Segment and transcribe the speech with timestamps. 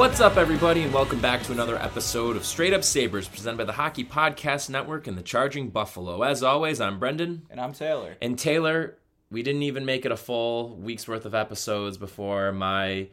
[0.00, 3.64] What's up, everybody, and welcome back to another episode of Straight Up Sabres, presented by
[3.64, 6.22] the Hockey Podcast Network and the Charging Buffalo.
[6.22, 7.42] As always, I'm Brendan.
[7.50, 8.16] And I'm Taylor.
[8.22, 8.96] And Taylor,
[9.30, 13.08] we didn't even make it a full week's worth of episodes before my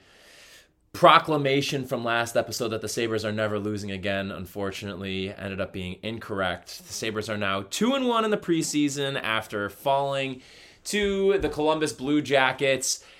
[0.94, 5.98] proclamation from last episode that the Sabres are never losing again, unfortunately, ended up being
[6.04, 6.88] incorrect.
[6.88, 10.42] The Sabres are now 2 and 1 in the preseason after falling
[10.86, 13.04] to the Columbus Blue Jackets.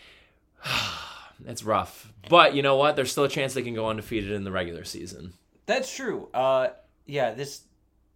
[1.46, 2.12] it's rough.
[2.30, 2.96] But you know what?
[2.96, 5.34] There's still a chance they can go undefeated in the regular season.
[5.66, 6.30] That's true.
[6.34, 6.70] Uh,
[7.06, 7.62] yeah, this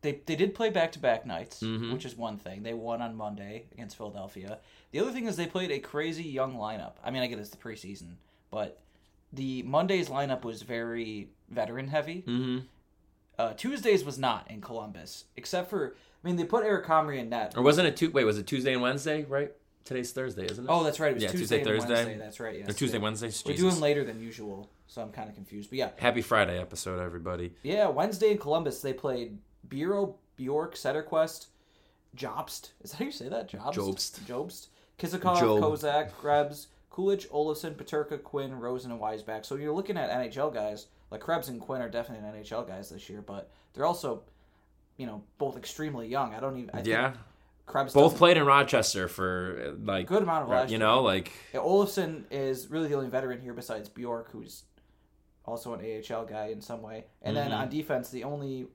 [0.02, 1.94] they they did play back to back nights, Mhm.
[1.94, 2.64] which is one thing.
[2.64, 4.60] They won on Monday against Philadelphia.
[4.92, 6.94] The other thing is they played a crazy young lineup.
[7.04, 8.16] I mean, I get it's the preseason,
[8.50, 8.82] but
[9.32, 12.24] the Monday's lineup was very veteran heavy.
[12.28, 12.60] Mm-hmm.
[13.40, 17.30] Uh, Tuesdays was not in Columbus, except for I mean they put Eric Comrie in
[17.30, 17.54] net.
[17.56, 18.12] Or wasn't it two?
[18.12, 19.24] Wait, was it Tuesday and Wednesday?
[19.24, 19.52] Right?
[19.84, 20.68] Today's Thursday, isn't it?
[20.70, 21.12] Oh, that's right.
[21.12, 21.94] It was Yeah, Tuesday, Tuesday, Thursday.
[21.94, 22.18] Wednesday.
[22.18, 22.60] That's right.
[22.60, 22.70] Yes.
[22.70, 23.28] or Tuesday, Wednesday.
[23.28, 23.60] We're Jesus.
[23.60, 25.70] doing later than usual, so I'm kind of confused.
[25.70, 27.54] But yeah, Happy Friday episode, everybody.
[27.64, 31.48] Yeah, Wednesday in Columbus they played Bureau, Bjork, Setterquest,
[32.16, 32.72] Jobst.
[32.82, 33.50] Is that how you say that?
[33.50, 33.74] Jobst.
[33.74, 34.20] Jobst.
[34.22, 34.68] Jobst.
[35.00, 35.62] Kisakov, Job.
[35.62, 39.46] Kozak, Krebs, Coolidge, Olofsson, Peterka, Quinn, Rosen, and Weissbach.
[39.46, 43.10] So you're looking at NHL guys like Krebs and Quinn are definitely NHL guys this
[43.10, 44.24] year, but they're also,
[44.98, 46.34] you know, both extremely young.
[46.34, 46.70] I don't even.
[46.72, 47.14] I think yeah,
[47.66, 50.86] Krebs both played in Rochester for uh, like good amount of last you year.
[50.88, 54.64] know, like Yeah, Olofsson is really the only veteran here besides Bjork, who's
[55.46, 57.06] also an AHL guy in some way.
[57.22, 57.60] And then Mhm.
[57.60, 58.68] on defense, the only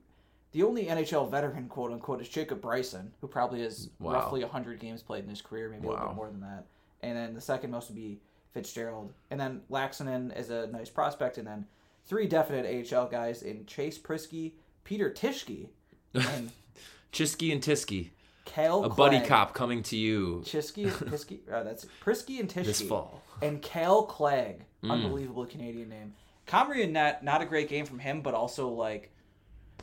[0.53, 4.13] the only NHL veteran, quote unquote, is Jacob Bryson, who probably has Wow.
[4.13, 6.65] roughly 100 games played in his career, maybe a little bit more than that.
[7.03, 8.21] And then the second most would be
[8.53, 9.13] Fitzgerald.
[9.29, 11.37] And then Laaksonen is a nice prospect.
[11.37, 11.67] And then
[12.05, 15.67] three definite AHL guys in Chase Priskie, Peter Tischke,
[16.15, 16.51] and
[17.11, 18.11] Chisky and Tisky,
[18.47, 21.89] Cal a buddy cop coming to you Chisky, Tisky, uh, that's it.
[22.03, 23.21] Priskie and Tischke this fall.
[23.41, 24.91] and Kale Clague, Mm.
[24.91, 26.13] unbelievable Canadian name.
[26.47, 29.11] Comrie and Net, not a great game from him, but also like,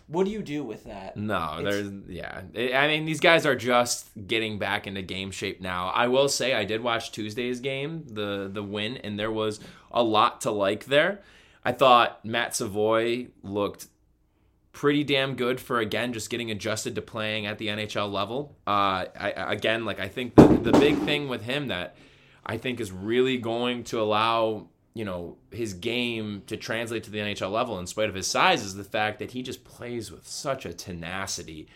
[0.07, 1.17] what do you do with that?
[1.17, 2.43] No, It's- there's yeah.
[2.79, 5.89] I mean, these guys are just getting back into game shape now.
[5.89, 10.03] I will say I did watch Tuesday's game, the the win, and there was a
[10.03, 11.23] lot to like there.
[11.65, 13.87] I thought Matt Savoy looked
[14.75, 18.57] pretty damn good for again just getting adjusted to playing at the NHL level.
[18.67, 21.97] Uh, I, again, like I think the the big thing with him that
[22.45, 27.19] I think is really going to allow you know his game to translate to the
[27.19, 30.27] NHL level in spite of his size is the fact that he just plays with
[30.27, 31.69] such a tenacity.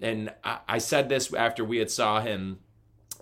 [0.00, 2.60] And I, I said this after we had saw him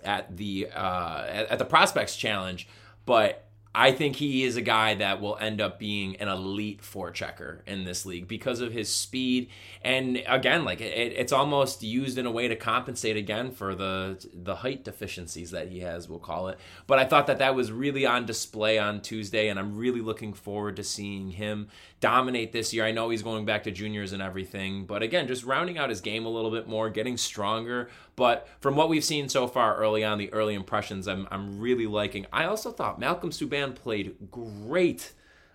[0.03, 2.67] at the uh, at, at the prospects challenge,
[3.05, 3.42] but
[3.75, 7.63] I think he is a guy that will end up being an elite four checker
[7.65, 9.49] in this league because of his speed.
[9.81, 14.23] And again, like it, it's almost used in a way to compensate again for the
[14.31, 16.59] the height deficiencies that he has, we'll call it.
[16.85, 20.33] But I thought that that was really on display on Tuesday, and I'm really looking
[20.33, 21.69] forward to seeing him
[22.03, 22.83] dominate this year.
[22.83, 26.01] I know he's going back to juniors and everything, but again, just rounding out his
[26.01, 27.89] game a little bit more, getting stronger.
[28.17, 31.87] But from what we've seen so far early on, the early impressions, I'm I'm really
[31.87, 32.25] liking.
[32.33, 35.13] I also thought Malcolm Subban played great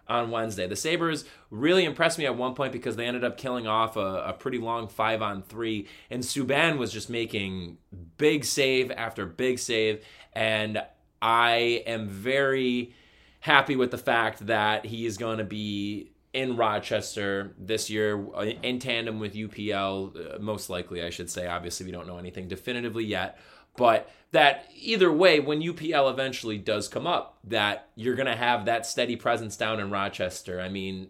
[0.08, 0.66] on Wednesday.
[0.66, 4.22] The Sabres really impressed me at one point because they ended up killing off a,
[4.28, 7.76] a pretty long five on three, and Subban was just making
[8.16, 10.82] big save after big save, and
[11.20, 12.94] I am very
[13.40, 18.42] happy with the fact that he is going to be in Rochester this year uh,
[18.62, 21.46] in tandem with UPL, uh, most likely, I should say.
[21.46, 23.38] Obviously, we don't know anything definitively yet,
[23.76, 28.66] but that either way, when UPL eventually does come up, that you're going to have
[28.66, 30.60] that steady presence down in Rochester.
[30.60, 31.08] I mean,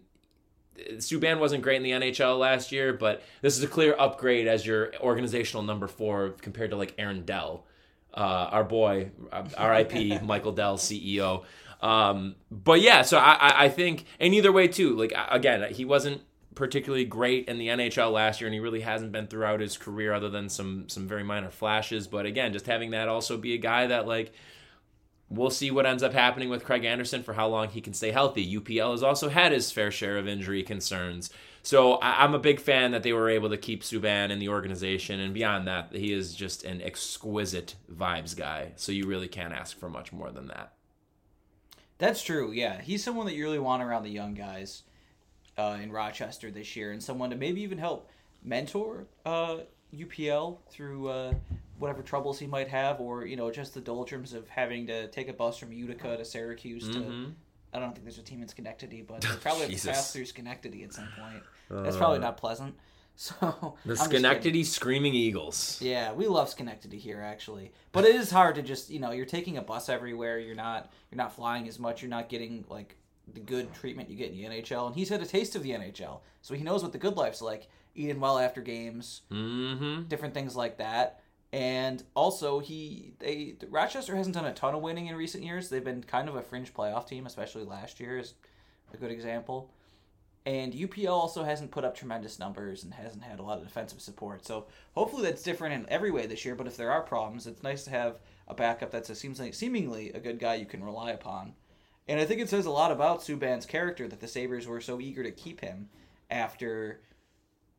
[0.97, 4.65] Subban wasn't great in the NHL last year, but this is a clear upgrade as
[4.65, 7.65] your organizational number four compared to like Aaron Dell,
[8.13, 11.43] uh, our boy, uh, RIP Michael Dell, CEO.
[11.81, 15.85] Um, but yeah, so I, I, I think, and either way too, like again, he
[15.85, 16.21] wasn't
[16.55, 20.13] particularly great in the NHL last year, and he really hasn't been throughout his career,
[20.13, 22.07] other than some some very minor flashes.
[22.07, 24.33] But again, just having that also be a guy that like
[25.29, 28.11] we'll see what ends up happening with Craig Anderson for how long he can stay
[28.11, 28.59] healthy.
[28.59, 31.29] UPL has also had his fair share of injury concerns.
[31.61, 34.49] So I, I'm a big fan that they were able to keep Subban in the
[34.49, 38.71] organization, and beyond that, he is just an exquisite vibes guy.
[38.75, 40.73] So you really can't ask for much more than that.
[41.99, 42.51] That's true.
[42.51, 44.83] Yeah, he's someone that you really want around the young guys
[45.57, 48.09] uh, in Rochester this year, and someone to maybe even help
[48.43, 49.57] mentor uh,
[49.95, 51.33] UPL through uh,
[51.77, 55.27] whatever troubles he might have, or you know, just the doldrums of having to take
[55.27, 56.87] a bus from Utica to Syracuse.
[56.89, 57.33] To Mhm.
[57.73, 60.83] I don't think there's a team in Schenectady, but probably have to pass through Schenectady
[60.83, 61.43] at some point.
[61.69, 62.75] That's probably not pleasant.
[63.21, 64.09] So The I'm.
[64.09, 65.77] Schenectady Screaming Eagles.
[65.81, 69.25] Yeah, we love Schenectady here actually, but it is hard to just you know you're
[69.25, 70.39] taking a bus everywhere.
[70.39, 72.01] You're not you're not flying as much.
[72.01, 72.95] You're not getting like
[73.33, 75.71] the good treatment you get in the NHL, and he's had a taste of the
[75.71, 77.67] NHL, so he knows what the good life's like.
[77.93, 80.03] Eating well after games, Mm-hmm.
[80.03, 81.19] different things like that.
[81.51, 85.67] And also, he they Rochester hasn't done a ton of winning in recent years.
[85.67, 88.35] They've been kind of a fringe playoff team, especially last year is
[88.93, 89.69] a good example.
[90.49, 94.01] And UPL also hasn't put up tremendous numbers and hasn't had a lot of defensive
[94.01, 94.43] support.
[94.47, 94.65] So
[94.95, 96.55] hopefully that's different in every way this year.
[96.55, 98.17] But if there are problems, it's nice to have
[98.47, 101.53] a backup that's a seems like seemingly a good guy you can rely upon.
[102.07, 104.99] And I think it says a lot about Subban's character that the Sabres were so
[104.99, 105.87] eager to keep him
[106.31, 107.01] after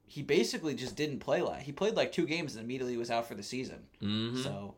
[0.06, 3.26] he basically just didn't play like he played like two games and immediately was out
[3.26, 3.80] for the season.
[4.00, 4.42] Mm-hmm.
[4.42, 4.76] So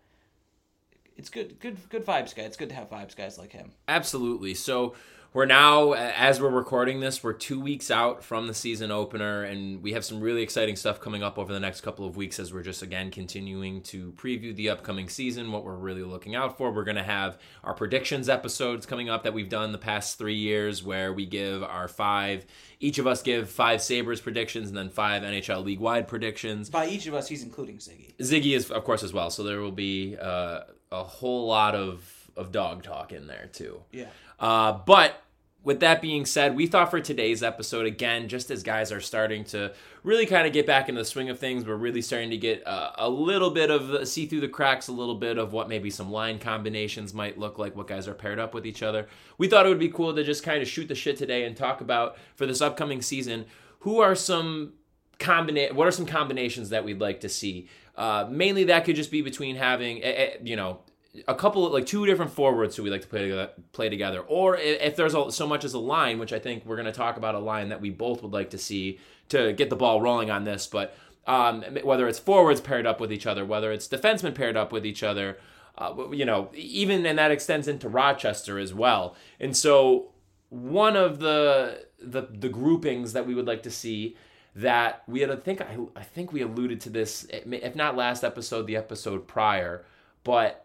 [1.18, 2.46] it's good, good, good vibes, guys.
[2.46, 3.72] It's good to have vibes, guys like him.
[3.86, 4.54] Absolutely.
[4.54, 4.94] So
[5.34, 9.82] we're now, as we're recording this, we're two weeks out from the season opener, and
[9.82, 12.52] we have some really exciting stuff coming up over the next couple of weeks as
[12.52, 16.70] we're just again continuing to preview the upcoming season, what we're really looking out for.
[16.70, 20.36] We're going to have our predictions episodes coming up that we've done the past three
[20.36, 22.44] years, where we give our five,
[22.78, 26.68] each of us give five Sabres predictions and then five NHL league wide predictions.
[26.68, 28.14] By each of us, he's including Ziggy.
[28.18, 29.30] Ziggy is, of course, as well.
[29.30, 33.82] So there will be uh, a whole lot of, of dog talk in there, too.
[33.90, 34.08] Yeah.
[34.38, 35.22] Uh, but
[35.64, 39.44] with that being said, we thought for today's episode, again, just as guys are starting
[39.44, 42.36] to really kind of get back into the swing of things, we're really starting to
[42.36, 45.68] get uh, a little bit of see through the cracks, a little bit of what
[45.68, 49.06] maybe some line combinations might look like, what guys are paired up with each other.
[49.38, 51.56] We thought it would be cool to just kind of shoot the shit today and
[51.56, 53.46] talk about for this upcoming season
[53.80, 54.72] who are some
[55.18, 59.10] combina- what are some combinations that we'd like to see uh, mainly that could just
[59.10, 60.80] be between having eh, eh, you know
[61.28, 64.20] a couple of like two different forwards who we like to play together, play together.
[64.20, 66.92] Or if, there's a, so much as a line which i think we're going to
[66.92, 68.98] talk about a line that we both would like to see
[69.28, 73.12] to get the ball rolling on this but um, whether it's forwards paired up with
[73.12, 75.38] each other whether it's defensemen paired up with each other
[75.78, 79.16] uh, you know even and that extends into rochester as well.
[79.40, 80.12] And so
[80.48, 84.16] one of the the the groupings that we would like to see
[84.54, 88.22] that we had I think I, I think we alluded to this if not last
[88.22, 89.86] episode the episode prior
[90.24, 90.61] but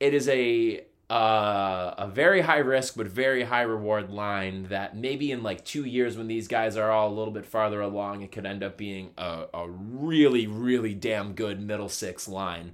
[0.00, 5.32] it is a uh, a very high risk but very high reward line that maybe
[5.32, 8.30] in like two years when these guys are all a little bit farther along it
[8.30, 12.72] could end up being a, a really really damn good middle six line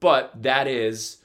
[0.00, 1.18] but that is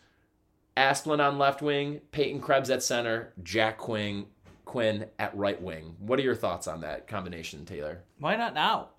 [0.77, 4.25] Asplund on left wing, Peyton Krebs at center, Jack Quinn
[4.63, 5.95] Quinn at right wing.
[5.99, 8.03] What are your thoughts on that combination, Taylor?
[8.19, 8.89] Why not now?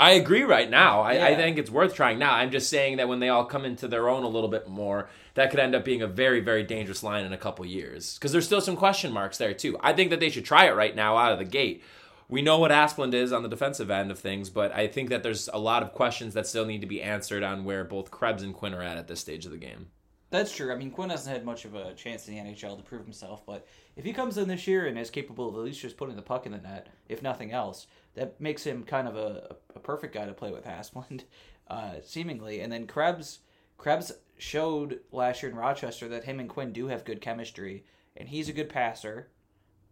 [0.00, 1.00] I agree right now.
[1.00, 2.32] I, I think it's worth trying now.
[2.32, 5.08] I'm just saying that when they all come into their own a little bit more,
[5.34, 8.14] that could end up being a very, very dangerous line in a couple years.
[8.14, 9.76] Because there's still some question marks there, too.
[9.80, 11.82] I think that they should try it right now out of the gate.
[12.28, 15.24] We know what Asplund is on the defensive end of things, but I think that
[15.24, 18.42] there's a lot of questions that still need to be answered on where both Krebs
[18.42, 19.88] and Quinn are at at this stage of the game.
[20.30, 20.70] That's true.
[20.70, 23.46] I mean, Quinn hasn't had much of a chance in the NHL to prove himself,
[23.46, 23.66] but
[23.96, 26.22] if he comes in this year and is capable of at least just putting the
[26.22, 30.14] puck in the net, if nothing else, that makes him kind of a, a perfect
[30.14, 31.24] guy to play with Asplund,
[31.68, 32.60] uh, seemingly.
[32.60, 33.40] And then Krebs,
[33.76, 37.84] Krebs showed last year in Rochester that him and Quinn do have good chemistry,
[38.16, 39.28] and he's a good passer.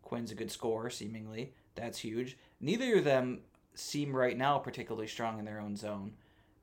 [0.03, 1.53] Quinn's a good scorer, seemingly.
[1.75, 2.37] That's huge.
[2.61, 3.41] Neither of them
[3.75, 6.13] seem right now particularly strong in their own zone.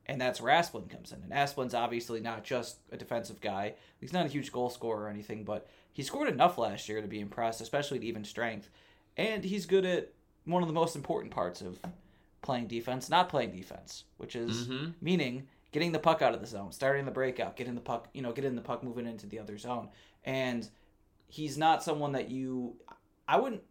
[0.05, 1.23] And that's where Asplund comes in.
[1.23, 3.75] And Asplund's obviously not just a defensive guy.
[4.01, 7.07] He's not a huge goal scorer or anything, but he scored enough last year to
[7.07, 8.69] be impressed, especially at even strength.
[9.15, 10.11] And he's good at
[10.45, 11.79] one of the most important parts of
[12.41, 14.93] playing defense, not playing defense, which is Mhm.
[15.01, 18.21] meaning getting the puck out of the zone, starting the breakout, getting the puck, you
[18.21, 19.89] know, getting the puck moving into the other zone.
[20.23, 20.69] And
[21.27, 22.75] he's not someone that you
[23.27, 23.63] I wouldn't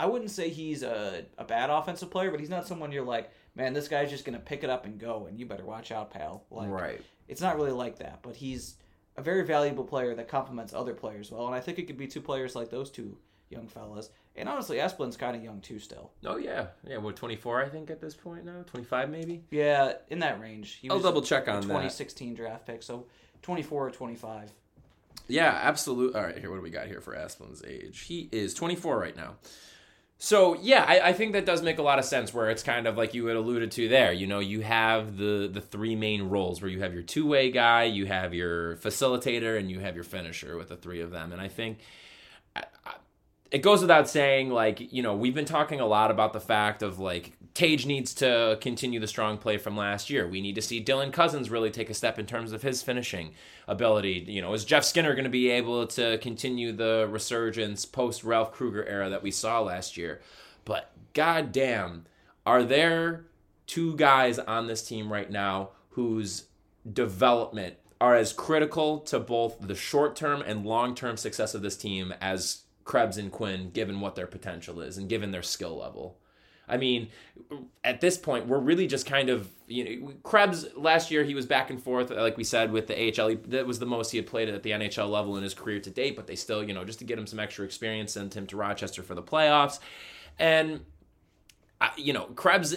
[0.00, 3.30] I wouldn't say he's a, a bad offensive player, but he's not someone you're like,
[3.56, 6.10] man, this guy's just gonna pick it up and go, and you better watch out,
[6.12, 6.44] pal.
[6.50, 7.00] Like, right.
[7.26, 8.76] It's not really like that, but he's
[9.16, 12.06] a very valuable player that complements other players well, and I think it could be
[12.06, 13.18] two players like those two
[13.50, 14.10] young fellas.
[14.38, 16.10] And honestly, Asplund's kind of young too, still.
[16.24, 16.66] Oh, yeah.
[16.86, 18.62] Yeah, we're 24, I think, at this point now.
[18.66, 19.42] 25, maybe?
[19.50, 20.78] Yeah, in that range.
[20.80, 21.66] He I'll was double check on that.
[21.68, 23.06] 2016 draft pick, so
[23.42, 24.52] 24 or 25.
[25.28, 26.18] Yeah, absolutely.
[26.18, 28.00] All right, here, what do we got here for Asplund's age?
[28.00, 29.34] He is 24 right now.
[30.20, 32.34] So yeah, I, I think that does make a lot of sense.
[32.34, 34.12] Where it's kind of like you had alluded to there.
[34.12, 37.52] You know, you have the the three main roles where you have your two way
[37.52, 41.30] guy, you have your facilitator, and you have your finisher with the three of them.
[41.30, 41.78] And I think
[42.56, 42.94] I- I-
[43.50, 46.82] it goes without saying, like you know, we've been talking a lot about the fact
[46.82, 50.28] of like Tage needs to continue the strong play from last year.
[50.28, 53.34] We need to see Dylan Cozens really take a step in terms of his finishing
[53.66, 54.24] ability.
[54.28, 58.52] You know, is Jeff Skinner going to be able to continue the resurgence post Ralph
[58.52, 60.20] Krueger era that we saw last year?
[60.64, 62.06] But goddamn,
[62.44, 63.24] are there
[63.66, 66.44] two guys on this team right now whose
[66.90, 71.76] development are as critical to both the short term and long term success of this
[71.76, 76.16] team as Krebs and Quinn, given what their potential is and given their skill level.
[76.66, 77.08] I mean,
[77.84, 81.44] at this point, we're really just kind of you know, Krebs last year he was
[81.44, 83.28] back and forth, like we said, with the AHL.
[83.28, 85.80] He, that was the most he had played at the NHL level in his career
[85.80, 86.16] to date.
[86.16, 88.56] But they still, you know, just to get him some extra experience, sent him to
[88.56, 89.80] Rochester for the playoffs,
[90.38, 90.80] and
[91.96, 92.74] you know, Krebs.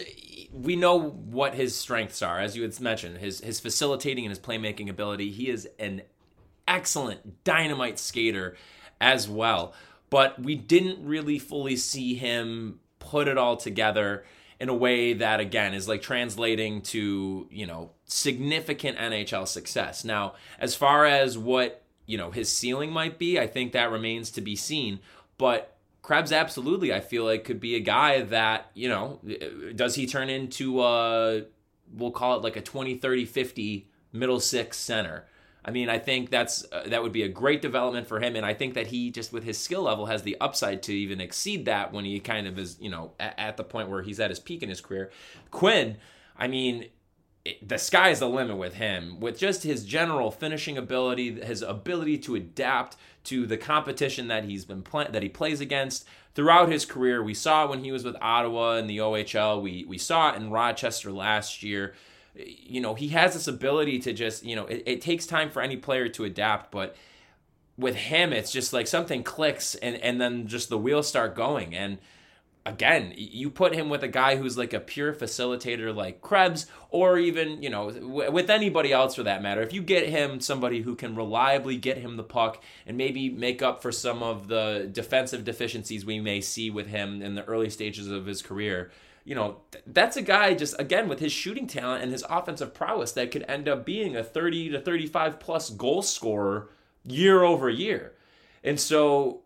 [0.51, 4.39] We know what his strengths are, as you had mentioned, his his facilitating and his
[4.39, 5.31] playmaking ability.
[5.31, 6.01] He is an
[6.67, 8.57] excellent dynamite skater
[8.99, 9.73] as well.
[10.11, 14.23] But we didn't really fully see him put it all together
[14.59, 20.05] in a way that again is like translating to you know significant NHL success.
[20.05, 24.29] Now, as far as what you know his ceiling might be, I think that remains
[24.31, 24.99] to be seen.
[25.39, 29.19] But Krebs absolutely, I feel like could be a guy that you know
[29.75, 31.45] does he turn into a
[31.91, 35.25] we'll call it like a 20, 30, 50 middle six center.
[35.63, 38.45] I mean, I think that's uh, that would be a great development for him, and
[38.45, 41.65] I think that he just with his skill level has the upside to even exceed
[41.65, 44.31] that when he kind of is, you know, at, at the point where he's at
[44.31, 45.11] his peak in his career.
[45.51, 45.97] Quinn,
[46.35, 46.87] I mean,
[47.45, 49.19] it, the sky's the limit with him.
[49.19, 54.65] With just his general finishing ability, his ability to adapt to the competition that he's
[54.65, 57.21] been play- that he plays against throughout his career.
[57.21, 59.61] We saw it when he was with Ottawa in the OHL.
[59.61, 61.93] We we saw it in Rochester last year
[62.35, 65.61] you know, he has this ability to just, you know, it, it takes time for
[65.61, 66.95] any player to adapt, but
[67.77, 71.75] with him, it's just like something clicks and, and then just the wheels start going.
[71.75, 71.97] And
[72.65, 77.17] again, you put him with a guy who's like a pure facilitator like Krebs, or
[77.17, 79.61] even, you know, w- with anybody else for that matter.
[79.61, 83.61] If you get him somebody who can reliably get him the puck and maybe make
[83.61, 87.69] up for some of the defensive deficiencies we may see with him in the early
[87.69, 88.91] stages of his career,
[89.23, 92.73] you know, th- that's a guy just again with his shooting talent and his offensive
[92.73, 96.69] prowess that could end up being a 30 to 35 plus goal scorer
[97.05, 98.13] year over year.
[98.63, 99.41] And so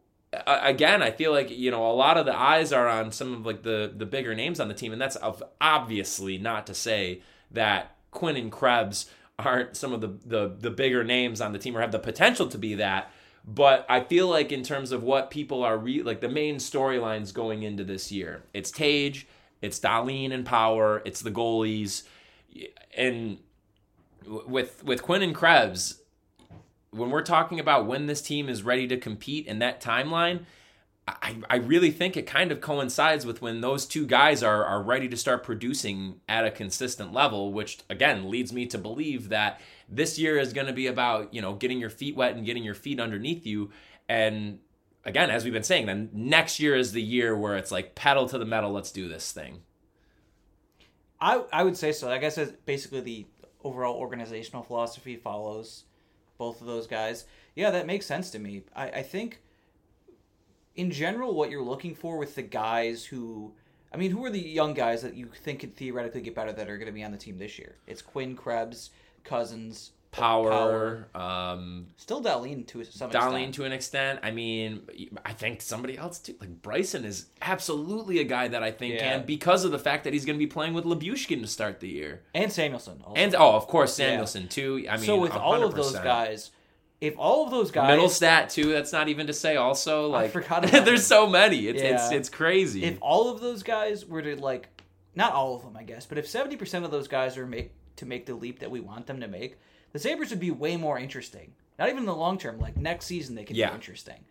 [0.45, 3.45] again, I feel like, you know, a lot of the eyes are on some of
[3.45, 5.17] like the the bigger names on the team and that's
[5.61, 11.03] obviously not to say that Quinn and Krebs aren't some of the the the bigger
[11.03, 13.11] names on the team or have the potential to be that.
[13.47, 17.33] But I feel like in terms of what people are re- like the main storylines
[17.33, 19.27] going into this year, it's Tage,
[19.65, 21.01] it's Dahlin and Power.
[21.05, 22.03] It's the goalies,
[22.95, 23.39] and
[24.25, 26.01] with with Quinn and Krebs,
[26.91, 30.45] when we're talking about when this team is ready to compete in that timeline,
[31.07, 34.81] I, I really think it kind of coincides with when those two guys are are
[34.81, 39.61] ready to start producing at a consistent level, which again leads me to believe that
[39.87, 42.63] this year is going to be about you know getting your feet wet and getting
[42.63, 43.71] your feet underneath you
[44.07, 44.59] and
[45.05, 48.27] again, as we've been saying, then next year is the year where it's like pedal
[48.29, 49.61] to the metal, let's do this thing.
[51.21, 52.11] I I would say so.
[52.11, 53.25] I guess basically the
[53.63, 55.85] overall organizational philosophy follows
[56.37, 57.25] both of those guys.
[57.55, 58.63] Yeah, that makes sense to me.
[58.75, 59.41] I, I think
[60.75, 63.53] in general what you're looking for with the guys who
[63.93, 66.67] I mean, who are the young guys that you think could theoretically get better that
[66.67, 67.77] are going to be on the team this year?
[67.87, 68.89] It's Quinn Krebs,
[69.23, 71.07] Cozens, Power, Power.
[71.15, 73.55] Um, still Dahlin to some Dahlin extent.
[73.55, 74.19] to an extent.
[74.23, 74.81] I mean,
[75.25, 76.35] I think somebody else too.
[76.39, 79.17] Like Bryson is absolutely a guy that I think Yeah.
[79.17, 81.79] can because of the fact that he's going to be playing with Lyubushkin to start
[81.79, 83.01] the year, and Samuelson.
[83.03, 83.15] Also.
[83.21, 84.85] and oh, of course Samuelson too.
[84.89, 86.51] I mean, so with all of those guys,
[87.01, 88.71] if all of those guys, Middle stat too.
[88.71, 89.57] That's not even to say.
[89.57, 91.67] Also, like forgot about there's so many.
[91.67, 92.83] It's it's it's crazy.
[92.85, 94.69] if all of those guys were to like,
[95.13, 97.71] not all of them, I guess, but if seventy percent of those guys are make
[97.97, 99.57] to make the leap that we want them to make,
[99.93, 101.53] the Sabres would be way more interesting.
[101.79, 102.59] Not even in the long term.
[102.59, 103.69] Like next season, they could Yeah.
[103.69, 104.25] be interesting.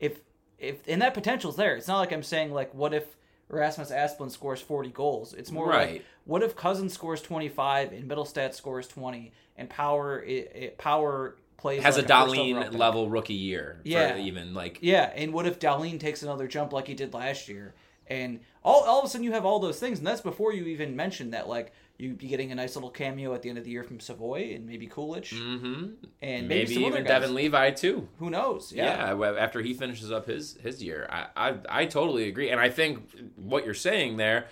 [0.00, 0.20] If
[0.58, 1.76] if and that potential's there.
[1.76, 3.16] It's not like I'm saying like, what if
[3.48, 5.32] Rasmus Asplund scores forty goals?
[5.34, 5.92] It's more Right.
[5.92, 10.78] like, what if Cozens scores twenty five and Mittelstadt scores twenty and Power it, it,
[10.78, 12.78] Power plays has like a first overall Dahlin pick?
[12.78, 13.80] level rookie year.
[13.84, 14.16] Yeah.
[14.18, 17.74] even like Yeah, and what if Dahlin takes another jump like he did last year?
[18.08, 20.64] And all, all of a sudden you have all those things, and that's before you
[20.64, 23.64] even mention that like you'd be getting a nice little cameo at the end of
[23.64, 25.86] the year from Savoy and maybe Coolidge hmm
[26.22, 27.08] and maybe, maybe even guys.
[27.08, 28.08] Devon Levi too.
[28.18, 28.72] Who knows?
[28.72, 29.14] Yeah.
[29.14, 29.32] Yeah.
[29.38, 33.08] after he finishes up his his year, I, I I totally agree, and I think
[33.36, 34.46] what you're saying there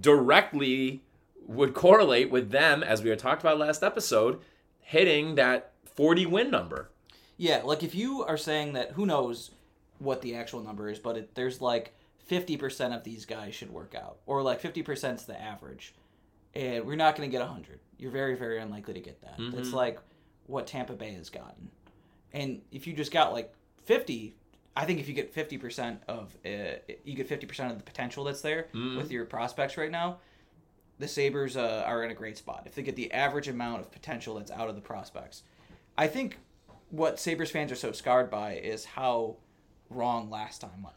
[0.00, 1.02] directly
[1.46, 4.40] would correlate with them, as we had talked about last episode,
[4.80, 6.90] hitting that 40 win number.
[7.36, 9.50] Yeah, like if you are saying that, who knows
[9.98, 11.94] what the actual number is, but it, there's like
[12.30, 15.94] 50% of these guys should work out, or like 50% is the average,
[16.54, 17.80] and we're not going to get 100.
[17.98, 19.34] You're very, very unlikely to get that.
[19.52, 19.98] That's like
[20.46, 21.70] what Tampa Bay has gotten.
[22.32, 24.34] And if you just got like 50,
[24.76, 26.48] I think if you get 50% of, uh,
[27.04, 30.18] you get 50% of the potential that's there with your prospects right now,
[30.98, 32.64] the Sabres uh, are in a great spot.
[32.66, 35.42] If they get the average amount of potential that's out of the prospects.
[35.96, 36.38] I think
[36.90, 39.36] what Sabres fans are so scarred by is how
[39.90, 40.82] wrong last time.
[40.82, 40.96] Went.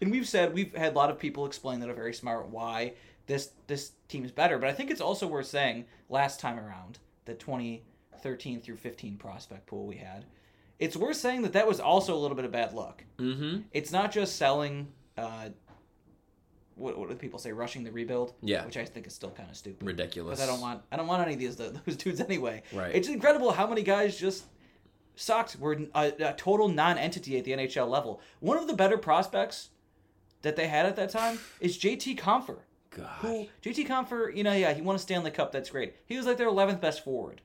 [0.00, 2.94] And we've said we've had a lot of people explain that are very smart why
[3.32, 4.58] this this team is better.
[4.58, 9.66] But I think it's also worth saying last time around the 2013 through 15 prospect
[9.66, 10.26] pool we had,
[10.78, 13.04] it's worth saying that that was also a little bit of bad luck.
[13.18, 13.62] Mm-hmm.
[13.72, 14.88] It's not just selling.
[15.16, 15.48] Uh,
[16.74, 17.52] what, what do people say?
[17.52, 18.34] Rushing the rebuild.
[18.42, 18.64] Yeah.
[18.64, 19.86] which I think is still kind of stupid.
[19.86, 20.38] Ridiculous.
[20.38, 22.62] Because I don't want I don't want any of these those dudes anyway.
[22.72, 22.94] Right.
[22.94, 24.44] It's incredible how many guys just
[25.16, 25.56] sucked.
[25.58, 28.20] Were a, a total non-entity at the NHL level.
[28.40, 29.70] One of the better prospects
[30.42, 32.58] that they had at that time is JT Compher.
[32.96, 33.08] God.
[33.20, 35.52] Who JT Compher, you know, yeah, he won a Stanley Cup.
[35.52, 35.94] That's great.
[36.06, 37.40] He was like their 11th best forward.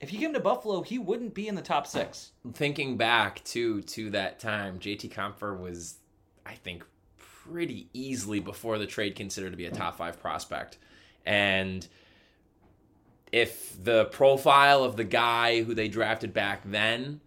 [0.00, 2.32] If he came to Buffalo, he wouldn't be in the top six.
[2.52, 5.96] Thinking back to to that time, JT Compher was,
[6.44, 6.84] I think,
[7.16, 10.78] pretty easily before the trade considered to be a top five prospect,
[11.24, 11.86] and
[13.32, 17.20] if the profile of the guy who they drafted back then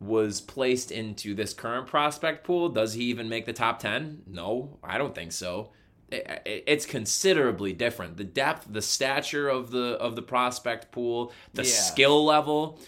[0.00, 4.22] was placed into this current prospect pool, does he even make the top 10?
[4.26, 5.70] No, I don't think so.
[6.12, 8.16] It- it- It's considerably different.
[8.16, 11.68] The depth, the stature of the of the prospect pool, the Yeah.
[11.70, 12.78] skill level.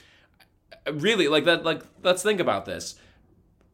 [0.90, 2.96] Really, like that like let's think about this.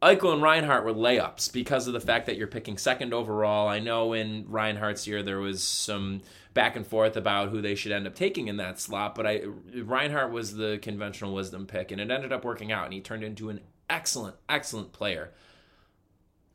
[0.01, 3.67] Eichel and Reinhart were layups because of the fact that you're picking second overall.
[3.67, 6.21] I know in Reinhart's year there was some
[6.55, 9.43] back and forth about who they should end up taking in that slot, but I
[9.75, 13.23] Reinhart was the conventional wisdom pick, and it ended up working out, and he turned
[13.23, 15.31] into an excellent, excellent player.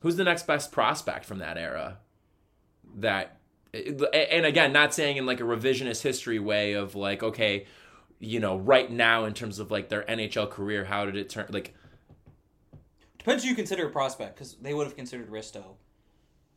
[0.00, 1.98] Who's the next best prospect from that era?
[2.96, 3.38] That,
[3.74, 7.66] and again, not saying in like a revisionist history way of like, okay,
[8.18, 11.46] you know, right now in terms of like their NHL career, how did it turn?
[11.50, 11.74] Like,
[13.18, 15.62] Depends who you consider a prospect, because they would have considered Risto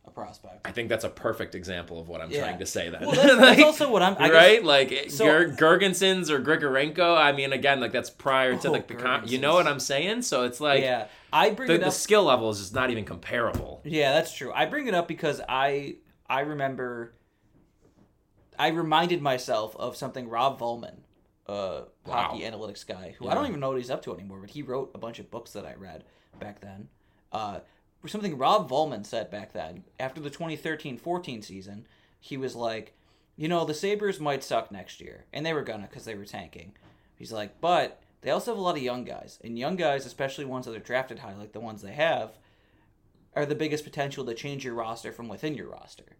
[0.06, 0.66] a prospect.
[0.66, 2.42] I think that's a perfect example of what I'm Yeah.
[2.44, 2.88] trying to say.
[2.88, 4.14] Then, Well, that's, that's also what I'm.
[4.18, 4.64] I guess- right?
[4.64, 7.16] Like So- Ger- Girgensons or Grigorenko.
[7.18, 9.80] I mean, again, like that's prior to Oh, like the con- you know what I'm
[9.80, 10.22] saying?
[10.22, 13.82] So it's like yeah, I bring the, the skill level is just not even comparable.
[13.84, 14.52] Yeah, that's true.
[14.54, 15.96] I bring it up because I
[16.30, 17.12] I remember
[18.58, 20.98] I reminded myself of something Rob Vollman,
[21.46, 22.12] uh, Wow.
[22.14, 23.32] hockey analytics guy, who Yeah.
[23.32, 25.30] I don't even know what he's up to anymore, but he wrote a bunch of
[25.30, 26.04] books that I read
[26.38, 26.88] back then.
[27.32, 27.60] Uh,
[28.06, 31.86] something Rob Vollman said back then after the 2013-14 season,
[32.20, 32.94] he was like,
[33.36, 36.24] you know, the Sabres might suck next year, and they were gonna because they were
[36.26, 36.74] tanking.
[37.16, 40.44] He's like, but they also have a lot of young guys, and young guys, especially
[40.44, 42.38] ones that are drafted high, like the ones they have,
[43.34, 46.16] are the biggest potential to change your roster from within your roster.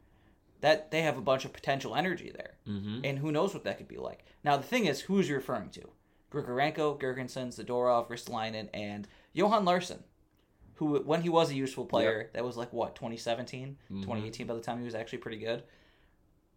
[0.61, 3.01] That they have a bunch of potential energy there, Mm-hmm.
[3.05, 4.25] and who knows what that could be like.
[4.45, 5.89] Now the thing is, who is you referring to?
[6.31, 10.05] Grigorenko, Gergensen, Zadorov, Ristolainen, and Johan Larsson,
[10.75, 14.03] who when he was a useful player, that was like what 2017, Mm-hmm.
[14.03, 14.47] 2018.
[14.47, 15.63] By the time he was actually pretty good.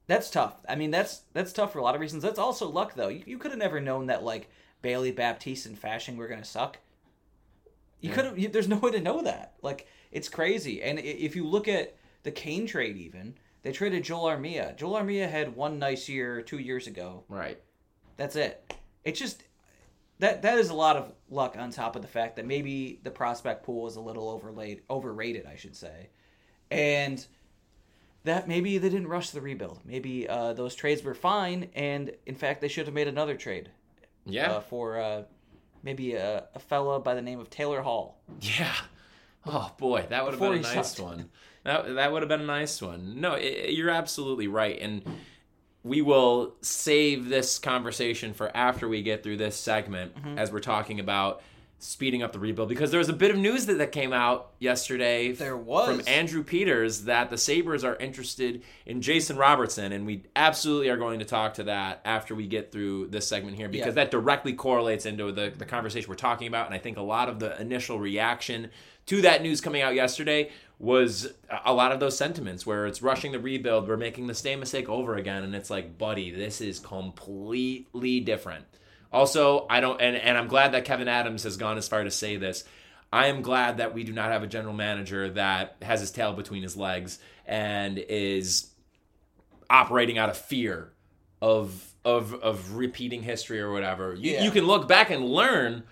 [0.05, 0.55] That's tough.
[0.67, 2.23] I mean, that's that's tough for a lot of reasons.
[2.23, 3.07] That's also luck, though.
[3.07, 4.49] You, you could have never known that like
[4.81, 6.77] Bailey, Baptiste, and Fasching were gonna suck.
[8.01, 8.15] You Yeah.
[8.15, 8.51] could have.
[8.51, 9.53] There's no way to know that.
[9.61, 10.81] Like it's crazy.
[10.81, 14.75] And if you look at the Kane trade, even they traded Joel Armia.
[14.77, 17.23] Joel Armia had one nice year two years ago.
[17.27, 17.59] Right.
[18.15, 18.73] That's it.
[19.03, 19.43] It's just
[20.19, 23.11] that that is a lot of luck on top of the fact that maybe the
[23.11, 26.09] prospect pool is a little overlaid, overrated, I should say,
[26.71, 27.25] and
[28.23, 29.79] that maybe they didn't rush the rebuild.
[29.83, 33.69] Maybe uh, those trades were fine, and in fact they should have made another trade
[34.25, 34.51] Yeah.
[34.53, 35.23] uh, for uh,
[35.81, 38.21] maybe a, a fella by the name of Taylor Hall.
[38.39, 38.73] Yeah.
[39.45, 40.99] Oh boy, that would have been a nice sucked.
[40.99, 41.29] one.
[41.63, 43.19] That that would have been a nice one.
[43.21, 45.03] No, i you're absolutely right, and
[45.83, 50.37] we will save this conversation for after we get through this segment, Mm-hmm.
[50.37, 51.41] as we're talking about
[51.79, 54.51] speeding up the rebuild because there was a bit of news that, that came out
[54.57, 55.85] yesterday There was.
[55.97, 60.95] from Andrew Peters that the Sabres are interested in Jason Robertson and we absolutely are
[60.95, 64.03] going to talk to that after we get through this segment here because Yeah.
[64.05, 67.27] that directly correlates into the, the conversation we're talking about and I think a lot
[67.27, 68.69] of the initial reaction
[69.07, 71.27] to that news coming out yesterday was
[71.65, 74.89] a lot of those sentiments where it's rushing the rebuild we're making the same mistake
[74.89, 78.65] over again and it's like buddy this is completely different
[79.13, 82.09] also, I don't, and, and I'm glad that Kevyn Adams has gone as far to
[82.09, 82.63] say this.
[83.11, 86.33] I am glad that we do not have a general manager that has his tail
[86.33, 88.71] between his legs and is
[89.69, 90.93] operating out of fear
[91.43, 94.15] of of of repeating history or whatever.
[94.15, 94.43] You, Yeah.
[94.43, 95.83] you can look back and learn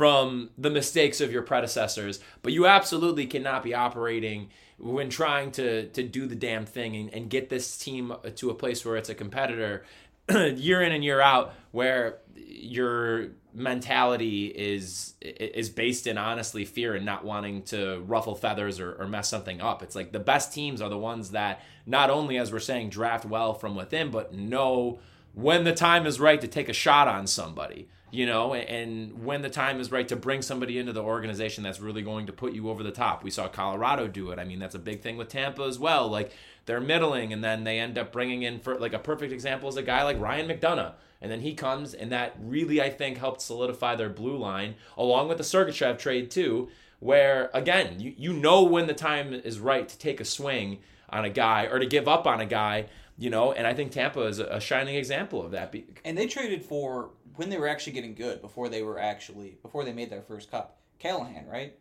[0.00, 5.88] from the mistakes of your predecessors, but you absolutely cannot be operating when trying to
[5.90, 9.10] to do the damn thing and, and get this team to a place where it's
[9.10, 9.84] a competitor
[10.56, 17.04] year in and year out where your mentality is is based in honestly fear and
[17.04, 19.82] not wanting to ruffle feathers or, or mess something up.
[19.82, 23.26] It's like the best teams are the ones that not only as we're saying draft
[23.26, 24.98] well from within but know
[25.34, 29.42] when the time is right to take a shot on somebody you know, and when
[29.42, 32.52] the time is right to bring somebody into the organization that's really going to put
[32.52, 33.22] you over the top.
[33.22, 34.38] We saw Colorado do it.
[34.38, 36.08] I mean, that's a big thing with Tampa as well.
[36.08, 36.32] Like
[36.66, 39.76] they're middling, and then they end up bringing in for like a perfect example is
[39.76, 40.94] a guy like Ryan McDonagh.
[41.22, 45.28] And then he comes, and that really, I think, helped solidify their blue line, along
[45.28, 49.86] with the Sergachev trade, too, where, again, you, you know when the time is right
[49.86, 50.78] to take a swing
[51.10, 52.86] on a guy or to give up on a guy,
[53.18, 55.74] you know, and I think Tampa is a shining example of that.
[56.06, 57.10] And they traded for
[57.40, 60.50] when they were actually getting good before they were actually before they made their first
[60.50, 60.76] cup.
[60.98, 61.74] Callahan, right?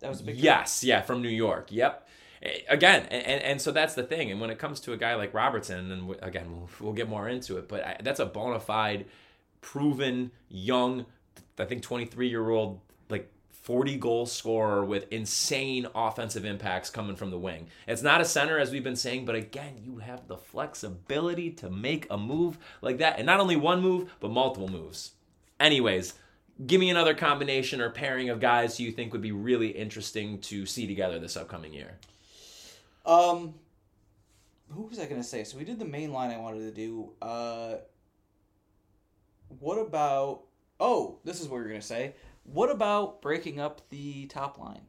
[0.00, 0.36] That was a big.
[0.36, 1.68] Yes, yeah, from New York.
[1.70, 2.06] Yep.
[2.68, 4.30] Again, and, and so that's the thing.
[4.30, 7.26] And when it comes to a guy like Robertson, and again, we'll, we'll get more
[7.26, 9.06] into it, but I, that's a bona fide,
[9.62, 11.06] proven, young,
[11.58, 12.80] I think 23 year old,
[13.62, 17.68] 40 goal scorer with insane offensive impacts coming from the wing.
[17.86, 21.70] It's not a center, as we've been saying, but again, you have the flexibility to
[21.70, 23.18] make a move like that.
[23.18, 25.12] And not only one move, but multiple moves.
[25.60, 26.14] Anyways,
[26.66, 30.66] give me another combination or pairing of guys you think would be really interesting to
[30.66, 31.98] see together this upcoming year.
[33.06, 33.54] Um,
[34.70, 35.44] who was I going to say?
[35.44, 37.12] So we did the main line I wanted to do.
[37.22, 37.74] Uh,
[39.60, 40.42] what about.
[40.80, 42.14] Oh, this is what are going to say.
[42.44, 44.82] What about breaking up the top line?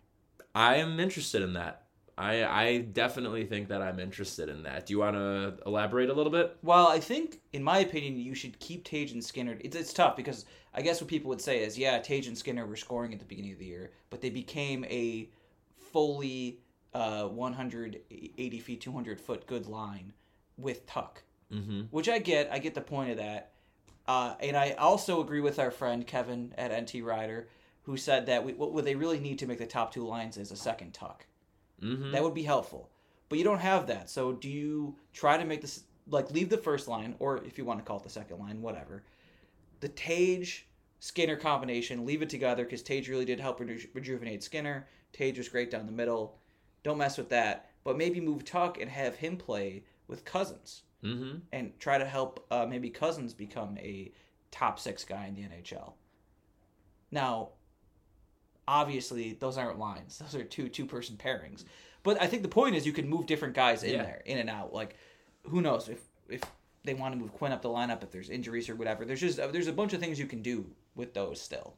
[0.56, 1.84] I am interested in that.
[2.18, 4.86] I I definitely think that I'm interested in that.
[4.86, 6.58] Do you want to elaborate a little bit?
[6.62, 9.58] Well, I think, in my opinion, you should keep Tage and Skinner.
[9.62, 12.66] It's, it's tough because I guess what people would say is, yeah, Tage and Skinner
[12.66, 15.30] were scoring at the beginning of the year, but they became a
[15.76, 16.60] fully
[16.94, 20.14] uh, 180 feet, 200 foot good line
[20.58, 21.18] with Tuch,
[21.52, 21.82] mm-hmm.
[21.90, 22.52] which I get.
[22.52, 23.53] I get the point of that.
[24.08, 27.48] Uh, and I also agree with our friend Kevin at NT Rider,
[27.84, 30.52] who said that we, what they really need to make the top two lines is
[30.52, 31.22] a second Tuch.
[31.82, 32.12] Mm-hmm.
[32.12, 32.90] That would be helpful.
[33.30, 34.10] But you don't have that.
[34.10, 37.66] So do you try to make this like leave the first line, or if you
[37.66, 39.04] want to call it the second line, whatever.
[39.80, 40.68] The Tage
[41.00, 44.88] Skinner combination, leave it together because Tage really did help reju- rejuvenate Skinner.
[45.12, 46.38] Tage was great down the middle.
[46.84, 47.72] Don't mess with that.
[47.84, 51.38] But maybe move Tuch and have him play with Cozens mm-hmm.
[51.52, 54.12] and try to help uh, maybe Cozens become a
[54.52, 55.94] top six guy in the NHL.
[57.12, 57.50] Now,
[58.68, 61.66] obviously, those aren't lines; those are two two person pairings.
[62.04, 64.04] But I think the point is you can move different guys in yeah.
[64.04, 64.74] there, in and out.
[64.74, 64.98] Like,
[65.44, 66.42] who knows if if
[66.84, 69.06] they want to move Quinn up the lineup if there's injuries or whatever.
[69.06, 71.76] There's just there's a bunch of things you can do with those still.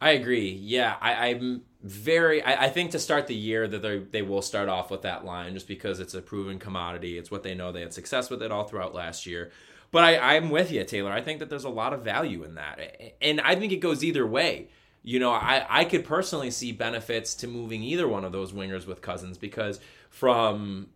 [0.00, 0.50] I agree.
[0.50, 2.42] Yeah, I, am very.
[2.42, 5.24] I, I, think to start the year that they they will start off with that
[5.24, 7.16] line just because it's a proven commodity.
[7.16, 7.72] It's what they know.
[7.72, 9.50] They had success with it all throughout last year.
[9.90, 11.12] But I, I'm with you, Taylor.
[11.12, 14.04] I think that there's a lot of value in that, and I think it goes
[14.04, 14.68] either way.
[15.02, 18.86] You know, I I could personally see benefits to moving either one of those wingers
[18.86, 19.80] with Cozens because
[20.10, 20.88] from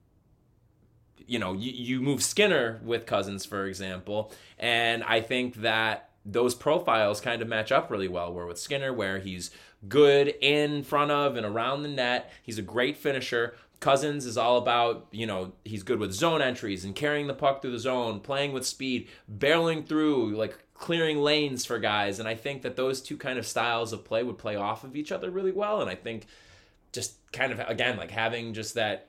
[1.27, 6.55] you know you, you move Skinner with Cozens, for example, and I think that those
[6.55, 8.33] profiles kind of match up really well.
[8.33, 9.51] Where with Skinner, where he's
[9.89, 13.55] good in front of and around the net, he's a great finisher.
[13.81, 17.63] Cozens is all about, you know, he's good with zone entries and carrying the puck
[17.63, 22.19] through the zone, playing with speed, barreling through, like clearing lanes for guys.
[22.19, 24.97] And I think that those two kind of styles of play would play off of
[24.97, 25.81] each other really well.
[25.81, 26.27] And I think
[26.93, 29.09] just kind of, again, like having just that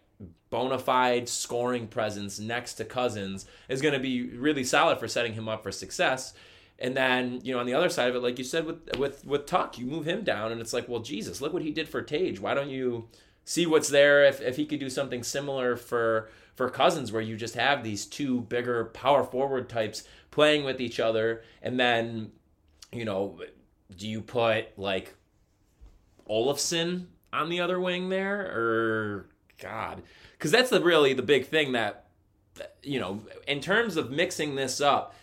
[0.50, 5.34] bona fide scoring presence next to Cozens is going to be really solid for setting
[5.34, 6.34] him up for success.
[6.82, 9.24] And then, you know, on the other side of it, like you said with with
[9.24, 11.88] with Tuch, you move him down and it's like, well, Jesus, look what he did
[11.88, 12.40] for Tage.
[12.40, 13.08] Why don't you
[13.46, 17.38] see what's there if, if he could do something similar for for Cozens where you
[17.38, 22.32] just have these two bigger power forward types playing with each other and then,
[22.92, 23.40] you know,
[23.96, 25.14] do you put like
[26.28, 30.02] Olofsson on the other wing there or God?
[30.34, 32.08] Because that's the really the big thing that
[32.84, 35.16] you know, in terms of mixing this up,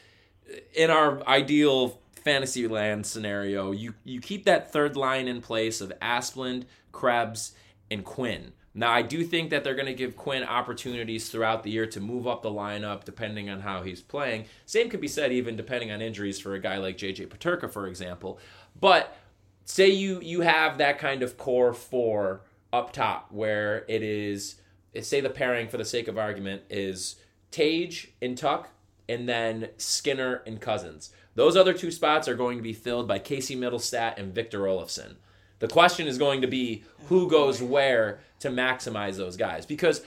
[0.75, 5.93] in our ideal fantasy land scenario, you you keep that third line in place of
[6.01, 7.53] Asplund, Krebs,
[7.91, 8.53] and Quinn.
[8.75, 12.01] Now, I do think that they're going to give Quinn opportunities throughout the year to
[12.01, 14.45] move up the lineup depending on how he's playing.
[14.67, 17.89] Same could be said even depending on injuries for a guy like JJ Peterka, for
[17.89, 18.39] example.
[18.79, 19.17] But
[19.65, 24.57] say you you have that kind of core four up top where it is,
[25.01, 27.17] say the pairing for the sake of argument is
[27.51, 28.67] Tage and Tuch
[29.09, 31.11] and then Skinner and Cozens.
[31.35, 35.15] Those other two spots are going to be filled by Casey Mittelstadt and Victor Olofsson.
[35.61, 39.67] The question is going to be who oh, goes where to maximize those guys.
[39.67, 40.03] Because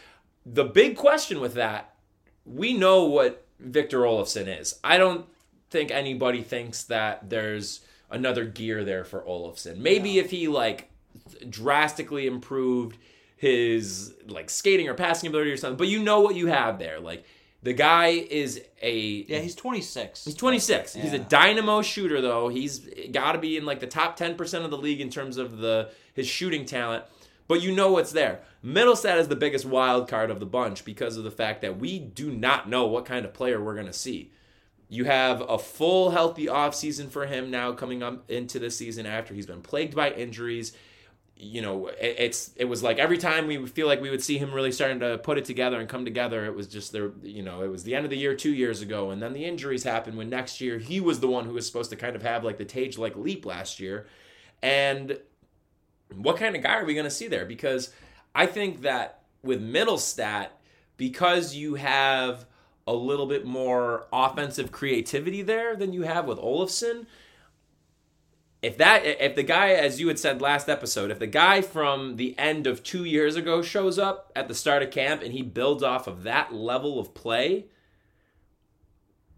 [0.45, 1.93] the big question with that,
[2.45, 4.79] we know what Victor Olofsson is.
[4.83, 5.25] I don't
[5.69, 9.77] think anybody thinks that there's another gear there for Olofsson.
[9.77, 10.89] Maybe if he like
[11.49, 12.97] drastically improved
[13.37, 16.99] his like skating or passing ability or something, but you know what you have there.
[16.99, 17.25] Like
[17.63, 20.25] The guy is a Yeah, he's 26.
[20.25, 20.93] He's 26.
[20.95, 22.49] He's a dynamo shooter though.
[22.49, 22.79] He's
[23.11, 25.91] got to be in like the top 10% of the league in terms of the
[26.13, 27.03] his shooting talent.
[27.47, 28.41] But you know what's there.
[28.63, 31.99] Mittelstadt is the biggest wild card of the bunch because of the fact that we
[31.99, 34.31] do not know what kind of player we're going to see.
[34.87, 39.33] You have a full healthy offseason for him now coming up into the season after
[39.33, 40.73] he's been plagued by injuries.
[41.43, 44.21] You know, it, it's it was like every time we would feel like we would
[44.21, 47.11] see him really starting to put it together and come together, it was just there.
[47.23, 49.45] You know, it was the end of the year two years ago, and then the
[49.45, 50.17] injuries happened.
[50.17, 52.57] When next year he was the one who was supposed to kind of have like
[52.57, 54.05] the Tage like leap last year,
[54.61, 55.17] and
[56.13, 57.45] what kind of guy are we going to see there?
[57.45, 57.91] Because
[58.35, 60.49] I think that with Mittelstadt,
[60.97, 62.45] because you have
[62.87, 67.05] a little bit more offensive creativity there than you have with Olofsson.
[68.61, 72.17] If that, if the guy, as you had said last episode, if the guy from
[72.17, 75.41] the end of two years ago shows up at the start of camp and he
[75.41, 77.65] builds off of that level of play,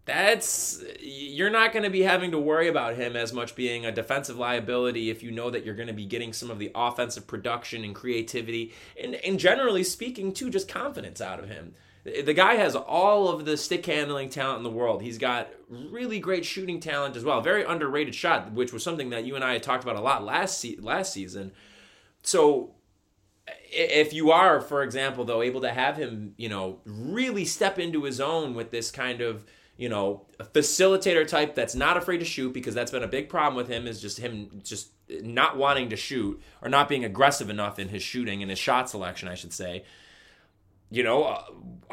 [0.06, 3.92] that's you're not going to be having to worry about him as much being a
[3.92, 7.26] defensive liability if you know that you're going to be getting some of the offensive
[7.26, 11.74] production and creativity and, and generally speaking too just confidence out of him
[12.04, 15.02] the guy has all of the stick handling talent in the world.
[15.02, 17.42] He's got really great shooting talent as well.
[17.42, 20.24] Very underrated shot which was something that you and i had talked about a lot
[20.24, 21.52] last se- last season.
[22.24, 22.76] So
[23.72, 28.04] if you are for example though able to have him you know really step into
[28.04, 29.46] his own with this kind of
[29.78, 33.56] you know, facilitator type that's not afraid to shoot because that's been a big problem
[33.56, 34.90] with him is just him just
[35.22, 38.90] not wanting to shoot or not being aggressive enough in his shooting and his shot
[38.90, 39.84] selection, I should say.
[40.94, 41.46] You know, a,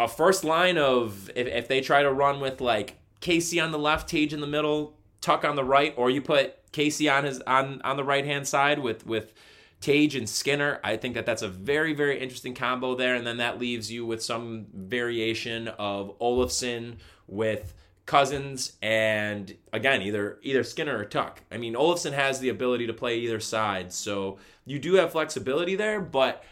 [0.05, 3.79] a first line of if, if they try to run with like Casey on the
[3.79, 7.41] left, Tage in the middle, Tuch on the right, or you put Casey on his
[7.47, 9.33] on on the right hand side with with
[9.81, 10.81] Tage and Skinner.
[10.85, 13.15] I think that that's a very, very interesting combo there.
[13.15, 17.73] And then that leaves you with some variation of Olofsson with
[18.05, 21.39] Cozens and again either either Skinner or Tuch.
[21.51, 25.77] I mean Olofsson has the ability to play either side, so you do have flexibility
[25.77, 26.45] there, but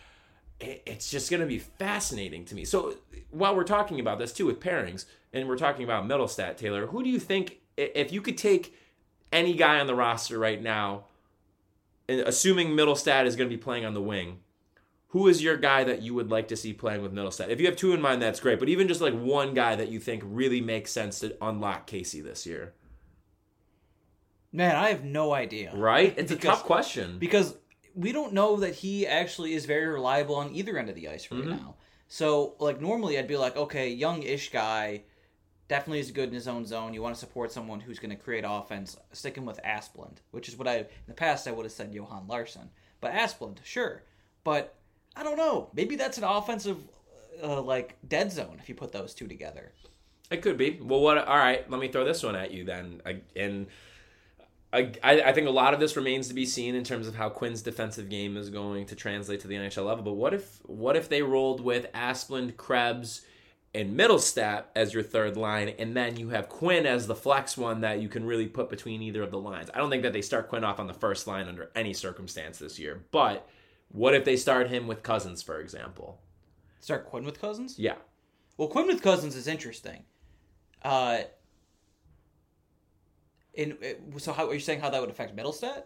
[0.61, 2.65] it's just going to be fascinating to me.
[2.65, 2.97] So
[3.31, 7.03] while we're talking about this too with pairings, and we're talking about Mittelstadt, Taylor, who
[7.03, 8.75] do you think if you could take
[9.33, 11.05] any guy on the roster right now,
[12.09, 14.39] assuming Mittelstadt is going to be playing on the wing,
[15.09, 17.49] who is your guy that you would like to see playing with Mittelstadt?
[17.51, 18.59] If you have two in mind, that's great.
[18.59, 22.21] But even just like one guy that you think really makes sense to unlock Casey
[22.21, 22.75] this year,
[24.51, 25.75] Man, I have no idea.
[25.75, 26.15] right?
[26.17, 27.19] It's a tough question.
[27.19, 27.55] because
[27.99, 31.31] we don't know that he actually is very reliable on either end of the ice
[31.31, 31.49] right Mhm.
[31.51, 31.75] now.
[32.07, 35.03] So, like normally, I'd be like, okay, young-ish guy,
[35.69, 36.95] definitely is good in his own zone.
[36.95, 38.97] You want to support someone who's going to create offense.
[39.13, 42.27] Sticking with Asplund, which is what I in the past I would have said Johan
[42.27, 44.03] Larson, but Asplund, sure,
[44.45, 44.75] but
[45.17, 45.69] I don't know.
[45.75, 46.79] Maybe that's an offensive
[47.43, 49.73] uh, like dead zone if you put those two together.
[50.31, 50.79] It could be.
[50.81, 51.19] Well, what?
[51.19, 53.01] All right, let me throw this one at you then.
[53.05, 53.67] I, and
[54.73, 57.31] I, I think a lot of this remains to be seen in terms of how
[57.31, 60.05] Quinn's defensive game is going to translate to the NHL level.
[60.05, 63.23] But what if what if they rolled with Asplund, Krebs,
[63.75, 67.81] and Mittelstadt as your third line, and then you have Quinn as the flex one
[67.81, 69.71] that you can really put between either of the lines?
[69.73, 72.59] I don't think that they start Quinn off on the first line under any circumstance
[72.59, 73.05] this year.
[73.11, 73.49] But
[73.89, 76.21] what if they start him with Cozens, for example?
[76.81, 77.79] Start Quinn with Cozens.
[77.79, 77.97] Yeah.
[78.59, 80.05] Well, Quinn with Cozens is interesting.
[80.83, 81.21] Uh,
[83.59, 83.77] in
[84.19, 85.83] so how are you saying how that would affect Mittelstadt?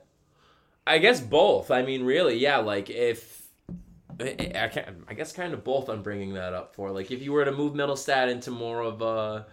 [0.87, 1.71] I guess both.
[1.71, 2.59] I mean, really, yeah.
[2.59, 3.49] Like if
[4.21, 5.89] I can I guess kind of both.
[5.89, 9.01] I'm bringing that up for like if you were to move Mittelstadt into more of
[9.03, 9.47] a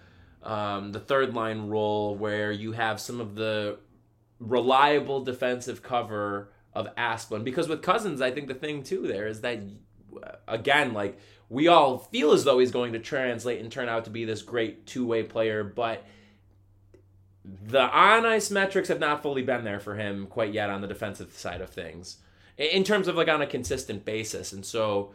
[0.44, 3.80] um, the third line role where you have some of the
[4.40, 7.44] reliable defensive cover of Asplund.
[7.44, 9.60] Because with Cozens, I think the thing too there is that
[10.48, 14.12] again, like we all feel as though he's going to translate and turn out to
[14.12, 16.06] be this great two way player, but
[17.68, 20.88] the on ice metrics have not fully been there for him quite yet on the
[20.88, 22.18] defensive side of things
[22.58, 24.52] in terms of like on a consistent basis.
[24.52, 25.12] And so,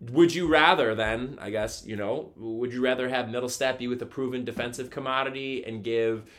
[0.00, 4.00] would you rather then, I guess, you know, would you rather have Mittelstadt be with
[4.02, 6.30] a proven defensive commodity and give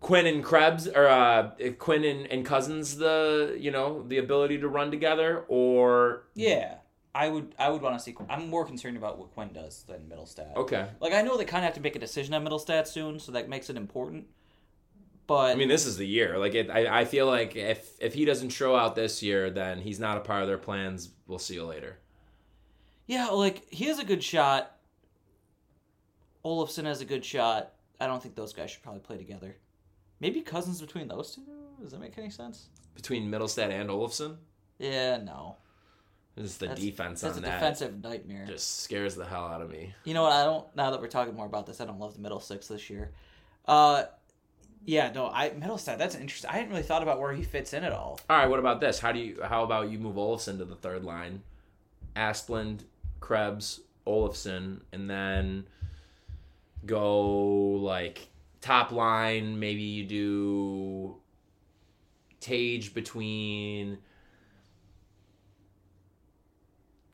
[0.00, 4.68] Quinn and Krebs or uh, Quinn and, and Cozens the, you know, the ability to
[4.68, 6.74] run together or Yeah,
[7.18, 7.54] I would.
[7.58, 8.14] I would want to see.
[8.30, 10.54] I'm more concerned about what Quinn does than Mittelstadt.
[10.56, 10.88] okay.
[11.00, 13.32] Like I know they kind of have to make a decision on Mittelstadt soon, so
[13.32, 14.26] that makes it important.
[15.26, 16.38] But I mean, this is the year.
[16.38, 19.80] Like, it, I, I feel like if if he doesn't show out this year, then
[19.80, 21.10] he's not a part of their plans.
[21.26, 21.98] We'll see you later.
[23.06, 24.76] yeah, like he has a good shot.
[26.44, 27.72] Olofsson has a good shot.
[28.00, 29.56] I don't think those guys should probably play together.
[30.20, 31.42] Maybe Cozens between those two.
[31.82, 32.68] Does that make any sense?
[32.94, 34.36] Between Mittelstadt and Olofsson,
[34.78, 35.56] Yeah, no.
[36.38, 38.46] Just the That's- defense That's on a that defensive nightmare.
[38.46, 39.92] just scares the hell out of me.
[40.04, 40.32] You know what?
[40.32, 40.76] I don't.
[40.76, 43.10] Now that we're talking more about this, I don't love the middle six this year.
[43.66, 44.04] Uh,
[44.84, 45.98] yeah, no, I Mittelstadt.
[45.98, 46.48] That's interesting.
[46.50, 48.20] I hadn't really thought about where he fits in at all.
[48.30, 48.98] All right, what about this?
[49.00, 49.42] How do you?
[49.42, 51.42] How about you move Olofsson to the third line?
[52.16, 52.84] Asplund,
[53.20, 55.66] Krebs, Olofsson, and then
[56.86, 57.20] go
[57.76, 58.28] like
[58.60, 59.58] top line.
[59.58, 61.16] Maybe you do
[62.40, 63.98] Tage between.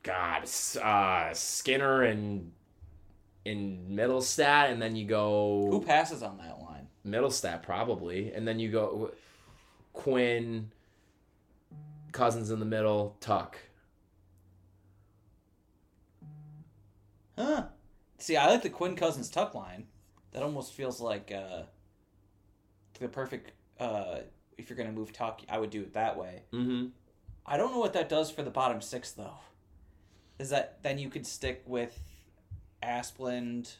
[0.05, 0.47] God,
[0.83, 2.51] uh, Skinner and
[3.43, 6.87] in Mittelstadt, and then you go Who passes on that line?
[7.05, 9.11] Mittelstadt probably, and then you go
[9.93, 10.69] Quinn,
[12.11, 13.55] Cozens in the middle, Tuch.
[17.35, 17.63] Huh?
[18.19, 19.87] See, I like the Quinn Cozens Tuch line.
[20.33, 21.63] That almost feels like uh,
[22.99, 23.53] the perfect.
[23.79, 24.19] Uh,
[24.55, 26.43] if you're gonna move Tuch, I would do it that way.
[26.53, 26.89] Mm-hmm.
[27.47, 29.39] I don't know what that does for the bottom six though.
[30.39, 31.99] Is that then you could stick with
[32.83, 33.75] Asplund?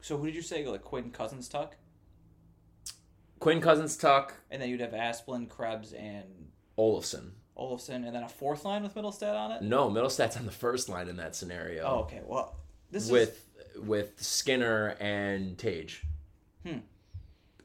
[0.00, 1.72] So who did you say like Quinn Cozens Tuch,
[3.38, 7.30] Quinn Cozens, Tuch, and then you'd have Asplund, Krebs, and Olofsson.
[7.56, 9.62] Olofsson, and then a fourth line with Mittelstadt on it.
[9.62, 11.84] No, Mittelstadt's on the first line in that scenario.
[11.84, 12.20] Oh, okay.
[12.24, 12.56] Well,
[12.90, 13.46] this is with
[13.78, 16.02] with Skinner and Tage.
[16.66, 16.78] Hmm.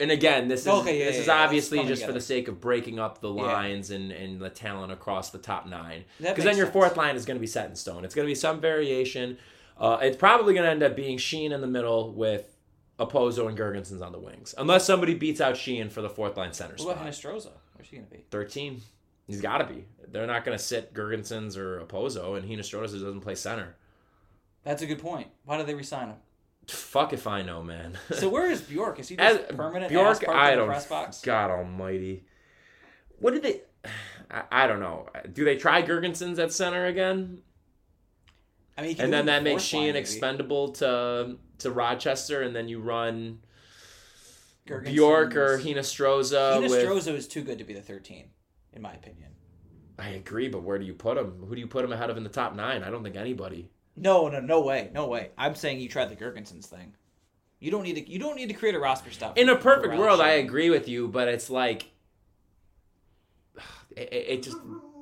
[0.02, 2.48] And again, this is Okay, yeah, this yeah, is yeah, obviously just for the sake
[2.48, 6.06] of breaking up the lines and, and the talent across the top nine.
[6.20, 6.74] Because then your sense.
[6.74, 8.04] fourth line is going to be set in stone.
[8.04, 9.38] It's going to be some variation.
[9.78, 12.58] Uh, it's probably going to end up being Sheahan in the middle with
[13.00, 16.54] Okposo and Girgensons on the wings, unless somebody beats out Sheahan for the fourth line
[16.54, 17.34] center What about spot.
[17.34, 17.52] Hinostroza?
[17.76, 18.26] Where's he gonna be?
[18.30, 18.82] Thirteen.
[19.28, 19.86] He's got to be.
[20.10, 23.76] They're not going to sit Girgensons or Okposo, and Hinostroza doesn't play center.
[24.64, 25.28] That's a good point.
[25.46, 26.18] Why did they resign him?
[26.68, 27.98] Fuck if I know, man.
[28.14, 29.00] So where is Bjork?
[29.00, 30.68] Is he As just permanent Bjork, I of the don't.
[30.68, 31.22] press box?
[31.22, 32.24] God Almighty,
[33.20, 33.62] what did they?
[34.32, 35.08] I, I don't know.
[35.34, 37.42] Do they try Girgensons at center again,
[38.78, 40.00] I mean, and then that makes Sheahan maybe.
[40.00, 43.40] expendable to to Rochester, and then you run
[44.68, 46.72] Girgensons- Bjork or Hinostroza with.
[46.72, 48.26] Hinostroza is too good to be the 13,
[48.74, 49.30] in my opinion.
[50.00, 51.44] I agree, but where do you put him?
[51.48, 52.82] Who do you put him ahead of in the top nine?
[52.84, 53.70] I don't think anybody.
[53.96, 55.32] No, no, no way, no way.
[55.38, 56.94] I'm saying you tried the Girgensons thing.
[57.60, 58.10] You don't need to.
[58.10, 59.38] You don't need to create a roster stuff.
[59.38, 61.92] In a perfect world, I agree with you, but it's like
[63.96, 64.58] it, it just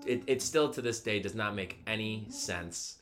[0.05, 2.97] it, it still to this day does not make any sense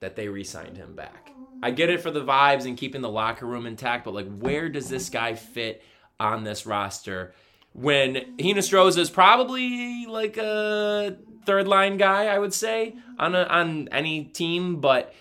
[0.00, 1.30] that they re-signed him back.
[1.62, 4.68] I get it for the vibes and keeping the locker room intact, but like, where
[4.68, 5.82] does this guy fit
[6.18, 7.34] on this roster?
[7.72, 13.88] When Hinostroza is probably like a third line guy, I would say on a, on
[13.92, 15.14] any team, but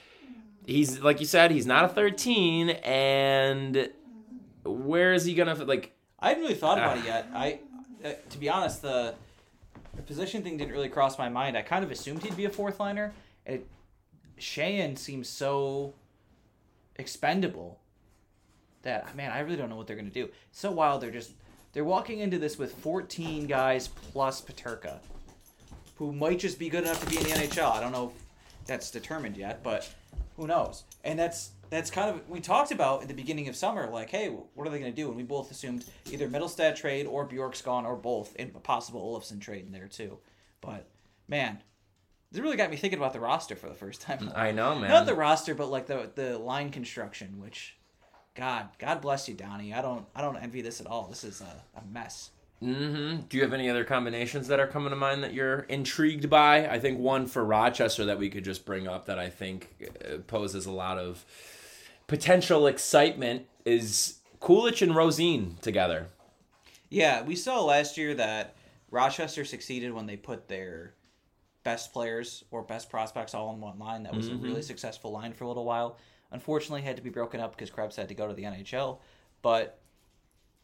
[0.66, 3.90] he's like you said, he's not a thirteen, and
[4.64, 5.94] where is he gonna like?
[6.20, 7.00] I hadn't really thought about Ah.
[7.02, 7.28] it yet.
[7.34, 7.60] I,
[8.04, 9.16] uh, to be honest, the,
[9.96, 11.56] the position thing didn't really cross my mind.
[11.58, 13.14] I kind of assumed he'd be a fourth liner.
[13.46, 13.66] It,
[14.38, 15.94] Sheahan seems so
[16.98, 17.80] expendable
[18.82, 20.26] that man, I really don't know what they're gonna do.
[20.50, 21.02] It's so wild.
[21.02, 21.32] They're just
[21.74, 25.00] they're walking into this with 14 guys plus Peterka,
[26.00, 27.72] who might just be good enough to be in the NHL.
[27.72, 29.88] I don't know if that's determined yet, but
[30.38, 30.86] who knows?
[31.04, 34.30] And that's that's kind of we talked about at the beginning of summer, like, hey,
[34.30, 35.10] what are they going to do?
[35.10, 39.02] And we both assumed either Mittelstadt trade or Bjork's gone or both, and a possible
[39.02, 40.18] Olofsson trade in there too.
[40.62, 40.88] But
[41.28, 41.60] man,
[42.32, 44.32] this really got me thinking about the roster for the first time.
[44.34, 44.90] I know, man.
[44.90, 47.76] Not the roster, but like the the line construction, which,
[48.36, 49.74] God, God bless you, Donnie.
[49.74, 51.08] I don't I don't envy this at all.
[51.08, 52.32] This is a, a mess.
[52.64, 53.22] Mm-hmm.
[53.30, 56.68] Do you have any other combinations that are coming to mind that you're intrigued by?
[56.68, 60.18] I think one for Rochester that we could just bring up that I think uh,
[60.28, 61.26] poses a lot of
[62.08, 66.08] potential excitement is Kulich and Rosen together.
[66.90, 68.56] Yeah, we saw last year that
[68.92, 70.96] Rochester succeeded when they put their
[71.64, 74.04] best players or best prospects all in one line.
[74.04, 75.98] That was a really successful line for a little while.
[76.32, 79.00] Unfortunately, had to be broken up because Krebs had to go to the NHL.
[79.42, 79.80] But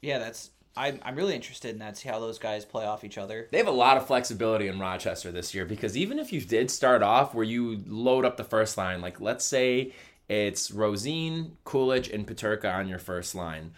[0.01, 1.97] yeah, that's I'm I'm really interested in that.
[1.97, 3.47] See how those guys play off each other.
[3.51, 6.69] They have a lot of flexibility in Rochester this year because even if you did
[6.69, 9.93] start off where you load up the first line, like let's say
[10.27, 13.71] it's Rosen, Kulich, and Peterka on your first line.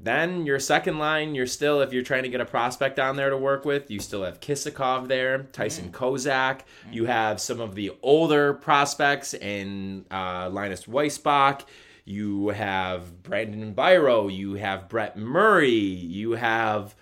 [0.00, 3.30] Then your second line, you're still, if you're trying to get a prospect down there
[3.30, 6.60] to work with, you still have Kisakov there, Tyson Kozak.
[6.92, 11.62] You have some of the older prospects in uh, Linus Weissbach.
[12.08, 14.34] You have Brandon Biro.
[14.34, 15.68] You have Brett Murray.
[15.76, 16.94] You have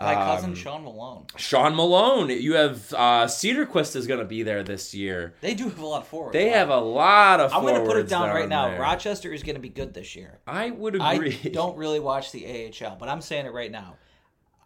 [0.00, 1.26] My cousin um, Sean Malone.
[1.36, 2.30] Sean Malone.
[2.30, 5.34] You have uh, Cederqvist is going to be there this year.
[5.40, 6.32] They do have a lot of forwards.
[6.34, 6.54] They Wow.
[6.54, 7.52] have a lot of.
[7.52, 8.68] I'm going to put it down right now.
[8.68, 8.80] there.
[8.80, 10.38] Rochester is going to be good this year.
[10.46, 11.40] I would agree.
[11.44, 12.46] I don't really watch the
[12.80, 13.96] AHL, but I'm saying it right now.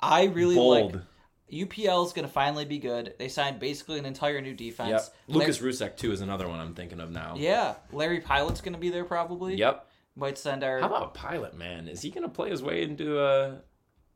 [0.00, 0.92] I really bold.
[0.94, 1.02] like
[1.50, 3.14] UPL is going to finally be good.
[3.18, 4.90] They signed basically an entire new defense.
[4.90, 5.14] Yep.
[5.28, 7.34] Lar- Lukas Rousek too is another one I'm thinking of now.
[7.38, 9.54] yeah, Larry Pilut's going to be there probably.
[9.56, 9.85] Yep.
[10.16, 10.80] Might send our.
[10.80, 11.88] How about Pilut, man?
[11.88, 13.56] Is he gonna play his way into uh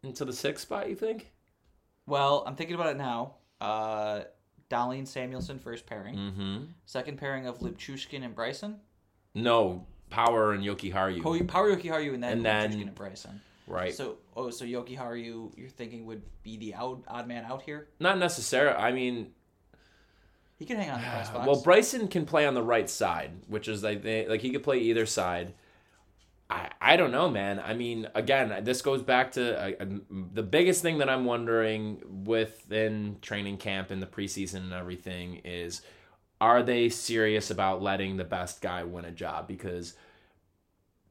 [0.03, 0.89] into the sixth spot?
[0.89, 1.31] You think?
[2.07, 3.35] Well, I'm thinking about it now.
[3.61, 4.23] Uh,
[4.71, 6.17] Dahlin Samuelsson first pairing.
[6.17, 6.57] Mm-hmm.
[6.87, 8.81] Second pairing of Lyubushkin and Bryson.
[9.35, 11.47] No, Power and Jokiharju.
[11.49, 13.41] Power Jokiharju and then And then- Lyubushkin and Bryson.
[13.69, 13.95] right.
[13.95, 17.89] So, oh, so Jokiharju, you're thinking would be the odd, odd man out here?
[18.01, 18.77] Not necessarily.
[18.77, 19.33] I mean,
[20.59, 21.47] He can hang on the press box.
[21.47, 24.63] well, Bryson can play on the right side, which is like they, like he could
[24.65, 25.55] play either side.
[26.51, 27.61] I, I don't know, man.
[27.61, 32.25] I mean, again, this goes back to uh, um, the biggest thing that I'm wondering
[32.25, 35.83] within training camp and the preseason and everything is
[36.41, 39.47] are they serious about letting the best guy win a job?
[39.47, 39.95] Because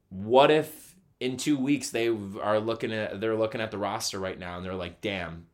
[0.10, 4.40] what if in two weeks they are looking at they're looking at the roster right
[4.40, 5.46] now and they're like, damn,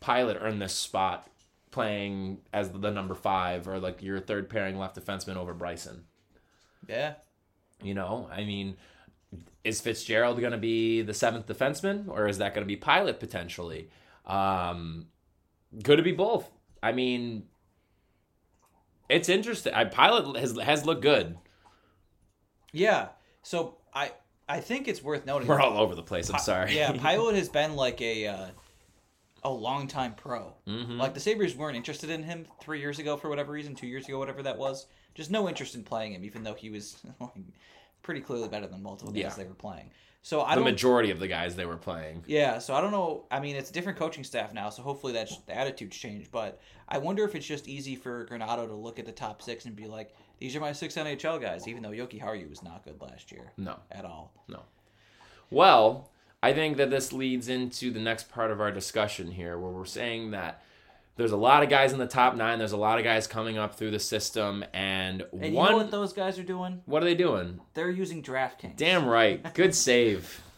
[0.00, 1.28] Pilut earned this spot
[1.72, 6.04] playing as the number five or like your third pairing left defenseman over Bryson.
[6.86, 7.14] yeah.
[7.82, 8.76] You know, I mean,
[9.64, 13.18] is Fitzgerald going to be the seventh defenseman, or is that going to be Pilut
[13.20, 13.88] potentially?
[14.26, 15.06] Um,
[15.84, 16.50] could it be both?
[16.82, 17.44] I mean,
[19.08, 19.72] it's interesting.
[19.74, 21.36] I, Pilut has has looked good.
[22.72, 23.08] Yeah.
[23.42, 24.12] So I
[24.48, 25.48] I think it's worth noting.
[25.48, 26.30] We're all over the place.
[26.30, 26.76] I'm sorry.
[26.76, 28.46] yeah, Pilut has been like a uh,
[29.44, 30.54] a long time pro.
[30.66, 30.98] Mhm.
[30.98, 34.06] Like the Sabres weren't interested in him three years ago for whatever reason, two years
[34.06, 34.86] ago, whatever that was.
[35.14, 37.30] Just no interest in playing him, even though he was like,
[38.02, 39.34] pretty clearly better than multiple guys Yeah.
[39.34, 39.90] they were playing.
[40.24, 40.64] So I the don't.
[40.70, 42.22] majority of the guys they were playing.
[42.28, 43.24] Yeah, so I don't know.
[43.30, 46.30] I mean, it's a different coaching staff now, so hopefully that's the attitude's changed.
[46.30, 49.64] But I wonder if it's just easy for Granato to look at the top six
[49.64, 53.00] and be like, "These are my six NHL guys," even though Jokiharju was not good
[53.00, 53.80] last year No.
[53.90, 54.32] at all.
[54.46, 54.60] No.
[55.50, 56.08] Well,
[56.42, 59.84] I think that this leads into the next part of our discussion here, where we're
[59.84, 60.62] saying that
[61.16, 62.58] there's a lot of guys in the top nine.
[62.58, 65.66] There's a lot of guys coming up through the system, and, And one.
[65.66, 66.82] you know what those guys are doing?
[66.86, 67.60] what are they doing?
[67.74, 68.76] They're using DraftKings.
[68.76, 69.52] Damn right.
[69.54, 70.40] Good save.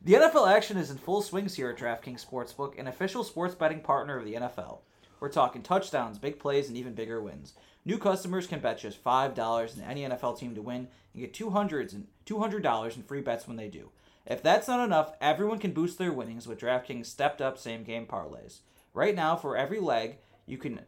[0.00, 3.80] The NFL action is in full swings here at DraftKings Sportsbook, an official sports betting
[3.80, 4.78] partner of the NFL.
[5.18, 7.54] We're talking touchdowns, big plays, and even bigger wins.
[7.84, 11.34] New customers can bet just five dollars in any NFL team to win and get
[11.34, 13.90] two hundreds and two hundred dollars in free bets when they do.
[14.24, 18.06] If that's not enough, everyone can boost their winnings with DraftKings stepped up same game
[18.06, 18.60] parlays.
[18.94, 20.80] Right now, for every leg, you can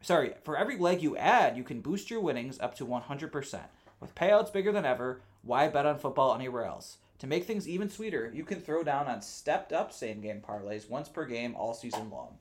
[0.00, 3.60] sorry, for every leg you add, you can boost your winnings up to 100%.
[4.00, 6.98] With payouts bigger than ever, why bet on football anywhere else?
[7.18, 10.88] To make things even sweeter, you can throw down on stepped up same game parlays
[10.88, 12.38] once per game all season long.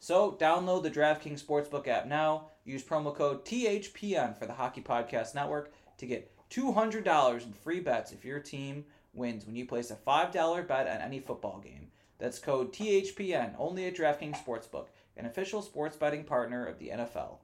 [0.00, 2.50] So, download the DraftKings Sportsbook app now.
[2.64, 8.12] Use promo code THPN for the Hockey Podcast Network to get $200 in free bets
[8.12, 8.84] if your team
[9.14, 11.88] wins when you place a $5 bet on any football game.
[12.18, 17.38] That's code THPN only at DraftKings Sportsbook, an official sports betting partner of the NFL.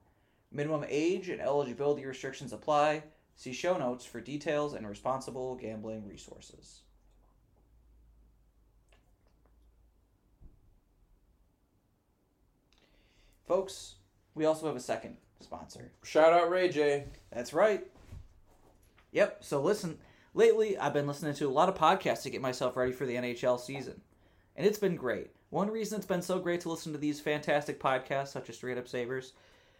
[0.50, 3.04] Minimum age and eligibility restrictions apply.
[3.36, 6.80] See show notes for details and responsible gambling resources.
[13.46, 13.96] Folks,
[14.34, 15.92] we also have a second sponsor.
[16.02, 17.04] Shout out Ray J.
[17.30, 17.86] That's right.
[19.12, 19.44] Yep.
[19.44, 19.98] So listen,
[20.32, 23.14] lately I've been listening to a lot of podcasts to get myself ready for the
[23.14, 24.00] NHL season.
[24.56, 25.30] And it's been great.
[25.50, 28.78] One reason it's been so great to listen to these fantastic podcasts, such as Straight
[28.78, 29.32] Up Sabres,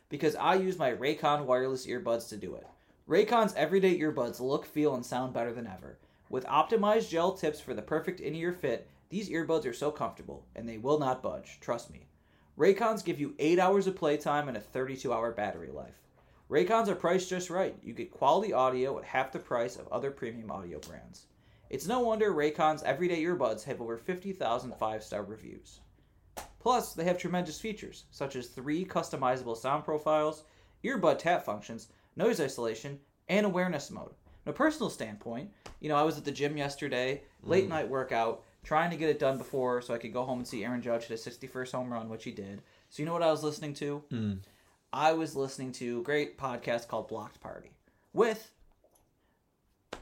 [0.09, 2.67] because I use my Raycon wireless earbuds to do it.
[3.09, 5.99] Raycon's everyday earbuds look, feel, and sound better than ever.
[6.29, 10.45] With optimized gel tips for the perfect in ear fit, these earbuds are so comfortable,
[10.57, 12.07] and they will not budge, trust me.
[12.59, 16.01] Raycons give you 8 hours of playtime and a 32 hour battery life.
[16.51, 17.77] Raycons are priced just right.
[17.83, 21.27] You get quality audio at half the price of other premium audio brands.
[21.75, 25.81] It's no wonder Raycon's everyday earbuds have over 50,000 five star reviews.
[26.61, 30.45] Plus, they have tremendous features, such as three customizable sound profiles,
[30.85, 34.15] earbud tap functions, noise isolation, and awareness mode.
[34.45, 35.51] From a personal standpoint,
[35.81, 37.51] you know, I was at the gym yesterday, mm-hmm.
[37.51, 40.47] late night workout, trying to get it done before so I could go home and
[40.47, 42.63] see Aaron Judge hit a 61st home run, which he did.
[42.89, 44.05] So, you know what I was listening to?
[44.13, 44.39] Mm.
[44.93, 47.73] I was listening to a great podcast called Blocked Party
[48.13, 48.53] with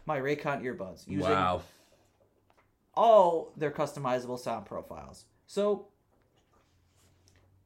[0.06, 1.62] my Raycon earbuds using Wow.
[2.94, 5.24] all their customizable sound profiles.
[5.46, 5.86] So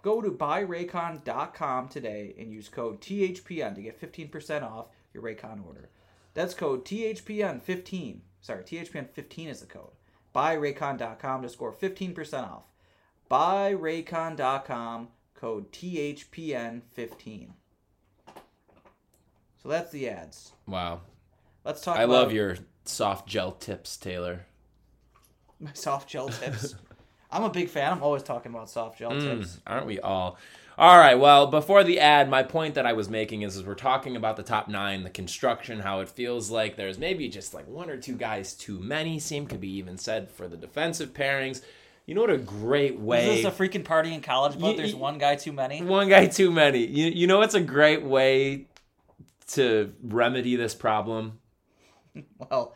[0.02, 5.88] go to buyraycon.com today and use code THPN to get 15% off your Raycon order.
[6.34, 8.20] That's code THPN15.
[8.40, 9.92] Sorry, THPN15 is the code.
[10.34, 12.64] Buyraycon.com to score 15% off.
[13.30, 17.48] Buyraycon.com, code THPN15.
[19.62, 20.52] So that's the ads.
[20.68, 21.00] Wow.
[21.66, 24.46] Let's talk I about love your soft gel tips, Taylor.
[25.60, 26.76] my soft gel tips.
[27.30, 27.90] I'm a big fan.
[27.92, 29.58] I'm always talking about soft gel Mm, tips.
[29.66, 30.38] aren't we all?
[30.78, 31.16] All right.
[31.16, 34.36] Well, before the ad, my point that I was making is, is we're talking about
[34.36, 37.96] the top nine, the construction, how it feels like there's maybe just like one or
[37.96, 39.18] two guys too many.
[39.18, 41.62] Same could be even said for the defensive pairings.
[42.04, 43.38] You know what a great way.
[43.38, 44.60] Is this a freaking party in college?
[44.60, 45.82] But there's one guy too many.
[45.82, 46.86] one guy too many.
[46.86, 48.66] You you know what's a great way
[49.48, 51.40] to remedy this problem?
[52.50, 52.74] Well,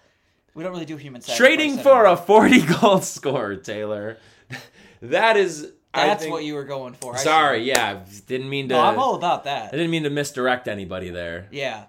[0.55, 1.39] we don't really do human sacrifice.
[1.39, 2.07] Trading for anymore.
[2.07, 4.19] a 40 goal score, Taylor.
[5.03, 5.73] that is.
[5.95, 7.17] That's think- what you were going for.
[7.19, 9.69] Sorry, yeah, didn't mean to No, I'm all about that.
[9.69, 11.49] I didn't mean to misdirect anybody there.
[11.51, 11.87] Yeah.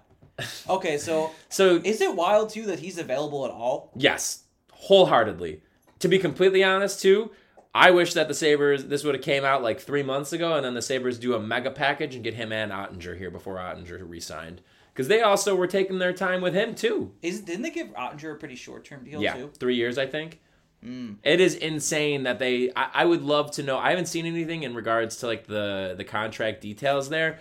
[0.68, 3.92] Okay, so So, is it wild too that he's available at all?
[3.94, 4.42] yes,
[4.72, 5.60] wholeheartedly.
[6.00, 7.30] To be completely honest, too,
[7.74, 10.64] I wish that the Sabres this would have came out like three months ago, and
[10.64, 14.02] then the Sabres do a mega package and get him and Oettinger here before Oettinger
[14.08, 14.62] re-signed,
[14.92, 17.12] because they also were taking their time with him too.
[17.22, 19.50] Is didn't they give Oettinger a pretty short term deal Yeah, too?
[19.58, 20.40] three years, I think.
[20.82, 21.14] Hmm.
[21.22, 22.70] It is insane that they.
[22.74, 23.78] I, I would love to know.
[23.78, 27.38] I haven't seen anything in regards to like the the contract details there,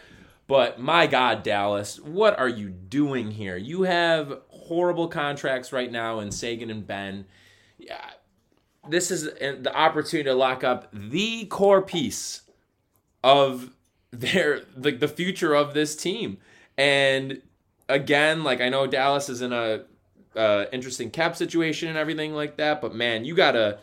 [0.48, 3.58] but my God, Dallas, what are you doing here?
[3.58, 7.26] You have horrible contracts right now in Seguin and Benn.
[7.80, 8.12] Yeah,
[8.88, 12.42] this is the opportunity to lock up the core piece
[13.24, 13.72] of
[14.12, 16.38] their the, the future of this team.
[16.82, 17.44] And
[17.88, 19.84] again, like I know Dallas is in a
[20.36, 23.78] uh, interesting cap situation and everything like that, but man, you gotta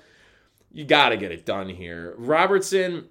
[0.72, 2.16] you gotta get it done here.
[2.18, 3.08] Robertson,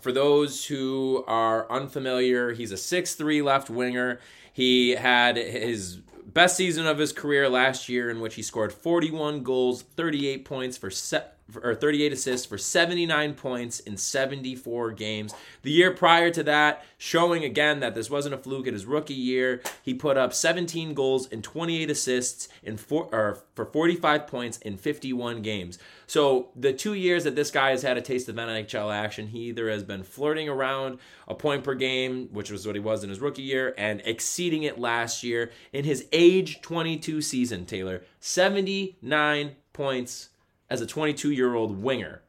[0.00, 4.20] for those who are unfamiliar, he's a six three left winger.
[4.52, 9.42] He had his best season of his career last year, in which he scored 41
[9.42, 11.26] goals, 38 points for se-
[11.62, 15.34] or 38 assists for 79 points in 74 games.
[15.62, 19.14] The year prior to that, showing again that this wasn't a fluke in his rookie
[19.14, 24.58] year, he put up 17 goals and 28 assists in four, or for 45 points
[24.58, 25.78] in 51 games.
[26.06, 29.48] So the two years that this guy has had a taste of NHL action, he
[29.48, 33.10] either has been flirting around a point per game, which was what he was in
[33.10, 37.64] his rookie year, and exceeding it last year in his age 22 season.
[37.64, 40.30] Taylor 79 points
[40.70, 42.22] as a 22 year old winger.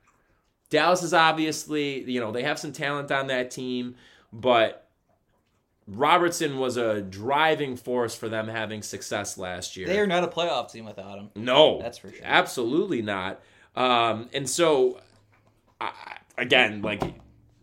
[0.70, 3.96] Dallas is obviously, you know, they have some talent on that team,
[4.32, 4.88] but
[5.88, 9.88] Robertson was a driving force for them having success last year.
[9.88, 11.30] They are not a playoff team without him.
[11.36, 12.22] No, That's for sure.
[12.24, 13.42] Absolutely not.
[13.76, 15.00] Um, and so,
[15.82, 15.92] I,
[16.38, 17.02] again, like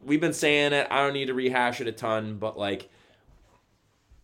[0.04, 2.88] we've been saying it, I don't need to rehash it a ton, but like,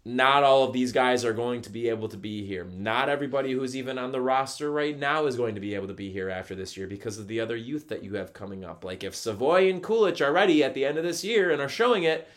[0.05, 2.65] not all of these guys are going to be able to be here.
[2.65, 5.95] Not everybody who's even on the roster right now is going to be able to
[5.95, 8.85] be here after this year because of the other youth that you have coming up.
[8.85, 11.69] Like if Savoy and Kulich are ready at the end of this year and are
[11.69, 12.29] showing it,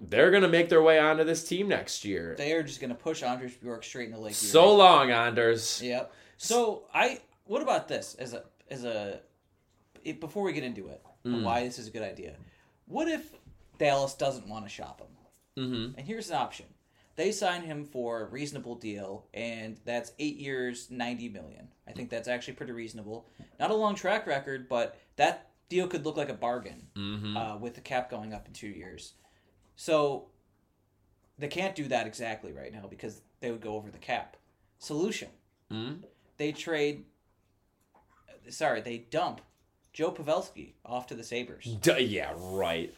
[0.00, 2.34] they're going to make their way onto this team next year.
[2.38, 4.34] They are just going to push Anders Bjork straight into Lake.
[4.34, 5.80] So long, Anders.
[5.82, 6.12] Yep.
[6.36, 9.20] So I, what about this as a as a,
[10.20, 11.42] before we get into it, Mm.
[11.42, 12.34] why this is a good idea?
[12.86, 13.32] What if
[13.78, 15.08] Dallas doesn't want to shop him?
[15.56, 15.98] Mm-hmm.
[15.98, 16.66] And here's an option:
[17.16, 21.68] they sign him for a reasonable deal, and that's eight years, ninety million.
[21.88, 23.26] I think that's actually pretty reasonable.
[23.60, 27.36] Not a long track record, but that deal could look like a bargain Mm-hmm.
[27.36, 29.14] uh, with the cap going up in two years.
[29.76, 30.26] So
[31.38, 34.36] they can't do that exactly right now because they would go over the cap.
[34.78, 35.28] Solution:
[35.72, 36.02] mm
[36.38, 37.04] they trade.
[38.50, 39.40] Sorry, they dump
[39.92, 41.64] Joe Pavelski off to the Sabres.
[41.80, 42.94] D- yeah, right.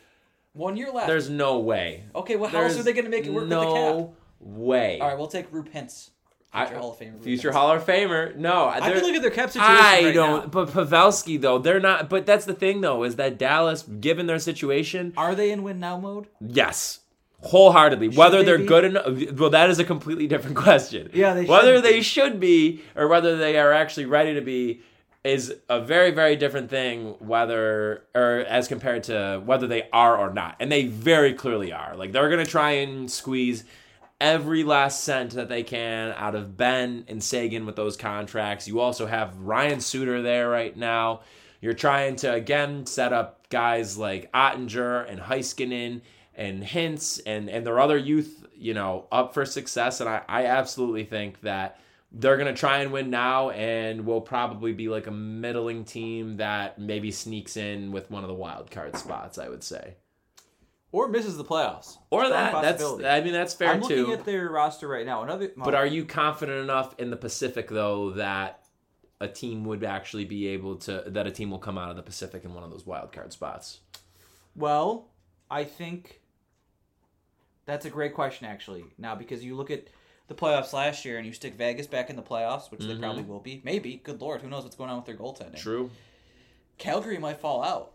[0.59, 1.07] One year left.
[1.07, 2.05] There's no way.
[2.15, 3.95] okay, well, how else are they going to make it work no with the cap?
[3.95, 4.99] No way.
[5.01, 6.11] All right, we'll take Roope Hintz,
[6.53, 7.23] I- future Hall of Famer.
[7.23, 7.53] Future.
[7.53, 8.35] Hall of Famer.
[8.37, 10.41] No, I can look at their cap situation I right don't.
[10.45, 10.47] now.
[10.49, 12.11] But Pavelski though, they're not.
[12.11, 15.79] But that's the thing though, is that Dallas, given their situation, Are they in win
[15.79, 16.27] now mode?
[16.41, 17.01] yes,
[17.43, 18.09] wholeheartedly.
[18.09, 18.67] Whether they they're be?
[18.67, 19.07] good enough,
[19.39, 21.11] well, that is a completely different question.
[21.15, 22.03] Yeah, they whether should they be.
[22.03, 24.81] should be or whether they are actually ready to be
[25.29, 30.33] is a very very different thing whether or as compared to whether they are or
[30.33, 30.57] not.
[30.59, 31.95] And they very clearly are.
[31.97, 33.65] Like they're to try and squeeze
[34.21, 38.67] every last cent that they can out of Benn and Seguin with those contracts.
[38.67, 41.21] You also have Ryan Suter there right now.
[41.61, 46.01] You're trying to again set up guys like Oettinger and Heiskanen
[46.35, 50.01] and Hintz and and their other youth you know up for success.
[50.01, 51.81] And I, I absolutely think that
[52.11, 56.39] they're going to try and win now and will probably be like a middling team
[56.39, 59.95] that maybe sneaks in with one of the wild card spots i would say
[60.91, 61.99] Or misses the playoffs.
[62.11, 62.63] or Strong that.
[62.63, 65.23] That's I mean that's fair I'm looking too at their roster right now.
[65.23, 68.65] Another, but are you confident enough in the pacific though that
[69.21, 72.03] a team would actually be able to that a team will come out of the
[72.03, 73.81] pacific in one of those wild card spots
[74.57, 75.09] Well,
[75.51, 76.23] I think
[77.67, 78.85] that's a great question, actually.
[78.97, 79.89] Now, because you look at
[80.29, 82.89] the playoffs last year and you stick Vegas back in the playoffs, which Mhm.
[82.89, 83.61] they probably will be.
[83.65, 83.97] Maybe.
[84.05, 85.57] Good lord, who knows what's going on with their goaltending?
[85.57, 85.91] true
[86.79, 87.93] Calgary might fall out.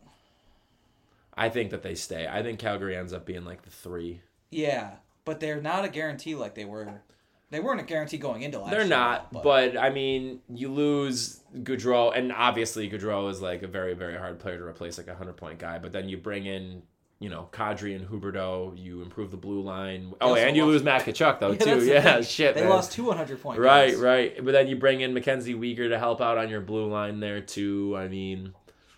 [1.35, 2.27] I think that they stay.
[2.27, 4.21] I think Calgary ends up being like the three.
[4.51, 7.01] Yeah, but they're not a guarantee like they were.
[7.49, 11.39] They weren't a guarantee going into last They're year, not, but, I mean, you lose
[11.55, 15.13] Gaudreau, and obviously Gaudreau is like a very, very hard player to replace, like a
[15.13, 15.77] hundred point guy.
[15.77, 16.81] But then you bring in,
[17.23, 18.77] you know, Kadri and Huberdeau.
[18.77, 20.13] You improve the blue line.
[20.19, 21.85] Oh, and you lose Matt Tkachuk though that's too.
[21.85, 22.53] Yeah, shit.
[22.53, 22.69] They man.
[22.69, 24.43] lost two 100 point Right, right.
[24.43, 27.39] But then you bring in Mackenzie Weegar to help out on your blue line there
[27.39, 27.95] too.
[27.97, 28.53] I mean,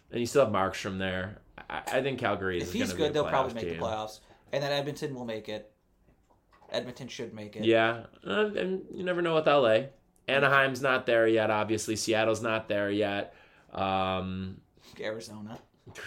[0.09, 1.37] and you still have Markstrom there.
[1.69, 3.79] I, I think Calgary is If he's gonna be a good, they'll probably make team.
[3.79, 4.21] the playoffs,
[4.51, 5.71] and then Edmonton will make it.
[6.71, 7.63] Edmonton should make it.
[7.63, 9.89] Yeah, uh, and you never know with LA.
[10.27, 11.51] Anaheim's not there yet.
[11.51, 13.35] Obviously, Seattle's not there yet.
[13.71, 14.61] Um,
[14.99, 15.59] Arizona.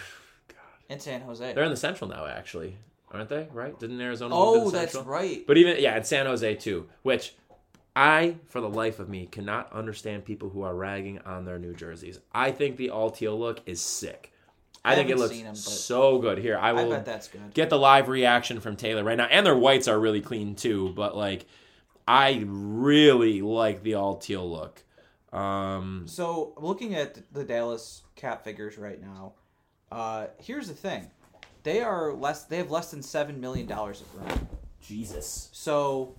[0.89, 1.53] And San Jose.
[1.53, 2.77] they're in the Central now, actually,
[3.11, 3.47] aren't they?
[3.53, 3.77] Right?
[3.79, 4.33] Didn't Arizona?
[4.35, 5.45] oh, that's right.
[5.45, 7.35] But even yeah, and San Jose too, which
[7.95, 11.73] I, for the life of me, cannot understand people who are ragging on their New
[11.73, 12.19] Jerseys.
[12.33, 14.31] I think the all teal look is sick.
[14.85, 16.37] I, I think it looks seen 'em, but- so good.
[16.37, 17.53] Here, I I will bet that's good.
[17.53, 20.93] get the live reaction from Taylor right now, and their whites are really clean too.
[20.95, 21.45] But like,
[22.07, 24.83] I really like the all teal look.
[25.33, 29.33] Um, So looking at the Dallas cap figures right now,
[29.91, 31.09] uh, here's the thing:
[31.63, 32.43] they are less.
[32.45, 34.47] They have less than seven million dollars of rent.
[34.81, 35.49] Jesus.
[35.51, 36.15] So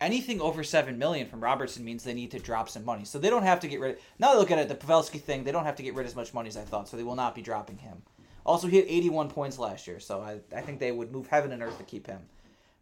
[0.00, 3.04] anything over seven million from Robertson means they need to drop some money.
[3.04, 3.92] So they don't have to get rid.
[3.92, 6.06] Of, Now I look at it, the Pavelski thing, they don't have to get rid
[6.06, 6.88] as much money as I thought.
[6.88, 8.02] So they will not be dropping him.
[8.46, 11.52] Also, he had 81 points last year, so I, I think they would move heaven
[11.52, 12.20] and earth to keep him.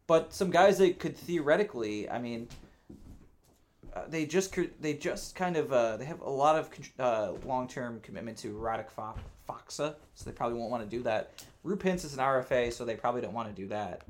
[0.08, 2.48] But some guys they could theoretically, I mean,
[3.94, 7.32] uh, they just cr- they just kind of uh, they have a lot of uh,
[7.46, 8.90] long term commitment to Radek
[9.52, 11.30] Faksa, so they probably won't want to do that.
[11.62, 14.02] Rupins is an RFA, so they probably don't want to do that.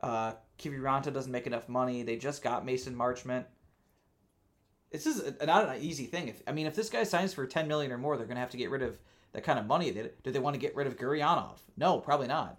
[0.00, 2.02] Uh, Kiviranta doesn't make enough money.
[2.02, 3.44] They just got Mason Marchment.
[4.90, 6.28] This is a, not an easy thing.
[6.28, 8.40] If I mean, if this guy signs for ten million or more, they're going to
[8.40, 8.98] have to get rid of
[9.32, 9.90] that kind of money.
[9.90, 11.58] They- Do they want to get rid of Guryanov?
[11.76, 12.56] No, probably not.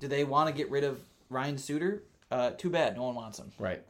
[0.00, 2.02] Do they want to get rid of Ryan Suter?
[2.30, 3.52] Uh, too bad, no one wants him.
[3.58, 3.82] Right.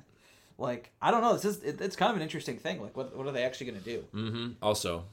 [0.58, 1.32] Like I don't know.
[1.34, 2.80] This is it, it's kind of an interesting thing.
[2.82, 4.04] Like what what are they actually going to do?
[4.14, 4.48] Mm-hmm.
[4.62, 5.04] Also,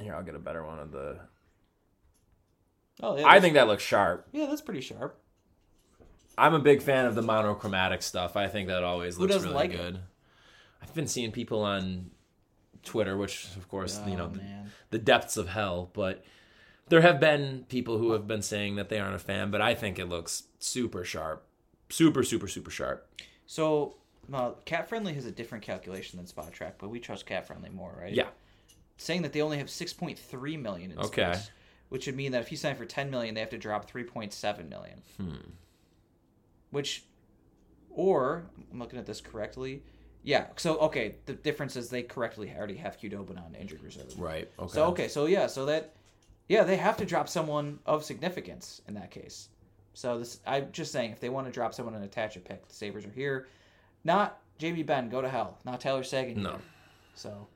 [0.00, 1.18] here I'll get a better one of the.
[3.02, 4.26] Oh, yeah, I think that looks sharp.
[4.32, 5.18] yeah, that's pretty sharp.
[6.36, 8.36] I'm a big fan of the monochromatic stuff.
[8.36, 9.76] I think that always Who looks doesn't really like it?
[9.76, 9.98] good.
[10.82, 12.10] I've been seeing people on
[12.82, 14.42] Twitter, which of course you know Oh, the,
[14.90, 16.24] the depths of hell, but
[16.88, 19.74] there have been people who have been saying that they aren't a fan, but I
[19.74, 21.44] think it looks super sharp,
[21.90, 23.06] super super super sharp.
[23.46, 23.96] So,
[24.28, 28.12] well, CapFriendly has a different calculation than Spotrac, but we trust CapFriendly more, right?
[28.14, 28.28] Yeah,
[29.00, 31.32] Saying that they only have 6.3 million in Okay.
[31.32, 31.50] space,
[31.88, 34.68] which would mean that if he signed for 10 million, they have to drop 3.7
[34.68, 35.00] million.
[35.16, 35.36] Hmm.
[36.70, 37.04] Which,
[37.88, 39.82] or I'm looking at this correctly.
[40.22, 40.48] Yeah.
[40.56, 44.12] So okay, the difference is they correctly already have Khudobin on injured reserve.
[44.18, 44.50] right.
[44.58, 44.72] Okay.
[44.74, 45.94] So okay, so yeah, so that
[46.48, 49.48] yeah, they have to drop someone of significance in that case.
[49.94, 52.68] So this I'm just saying if they want to drop someone and attach a pick,
[52.68, 53.48] the Sabres are here.
[54.04, 55.58] Not Jamie Benn, go to hell.
[55.64, 56.42] Not Taylor Seguin.
[56.42, 56.58] No.
[57.14, 57.48] So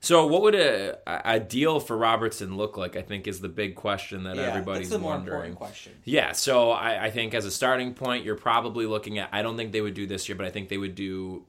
[0.00, 2.96] So, what would a a deal for Robertson look like?
[2.96, 5.50] I think is the big question that yeah, everybody's that's the more wondering.
[5.50, 5.92] important question.
[6.04, 9.28] Yeah, so I, I think as a starting point, you're probably looking at.
[9.32, 11.44] I don't think they would do this year, but I think they would do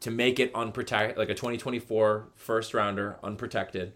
[0.00, 3.92] to make it unprotected, like a 2024 first rounder, unprotected.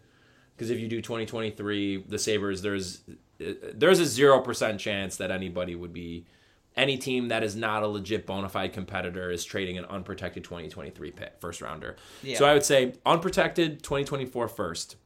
[0.55, 3.01] Because if you do 2023, the Sabres, there's
[3.41, 6.27] uh, there's a zero percent chance that anybody would be
[6.77, 11.11] any team that is not a legit bona fide competitor is trading an unprotected 2023
[11.13, 11.97] pick, first rounder.
[12.23, 12.37] Yeah.
[12.39, 14.97] So I would say unprotected 2024 first.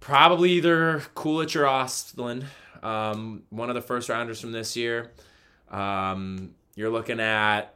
[0.00, 2.44] Probably either Kulich or Ostlund,
[2.82, 5.12] um, one of the first rounders from this year.
[5.70, 7.74] Um, you're looking at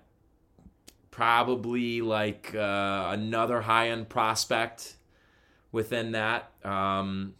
[1.10, 4.96] probably like uh, another high end prospect
[5.70, 6.50] within that.
[6.64, 7.34] Um,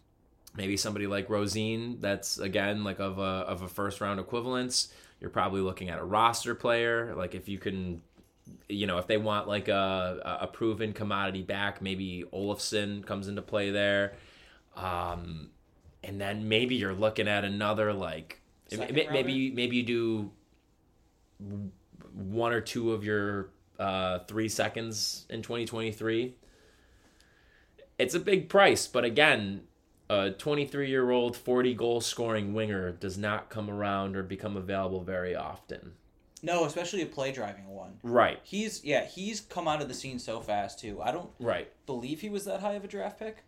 [0.55, 4.89] maybe somebody like Rosen, that's again like of a of a first round equivalence.
[5.19, 7.13] You're probably looking at a roster player.
[7.15, 8.01] Like if you can,
[8.67, 13.41] you know, if they want like a a proven commodity back, maybe Olofsson comes into
[13.41, 14.15] play there.
[14.75, 15.49] Um,
[16.03, 18.41] and then maybe you're looking at another like
[18.71, 20.31] maybe maybe maybe you do
[22.13, 23.49] one or two of your
[23.79, 26.35] uh, three seconds in 2023.
[27.97, 29.61] It's a big price, but again,
[30.09, 35.01] a 23 year old 40 goal scoring winger does not come around or become available
[35.01, 35.93] very often.
[36.43, 37.97] No, especially a play driving one.
[38.03, 41.01] Right, He's yeah, he's come out of the scene so fast too.
[41.01, 41.71] I don't right.
[41.87, 43.43] believe he was that high of a draft pick.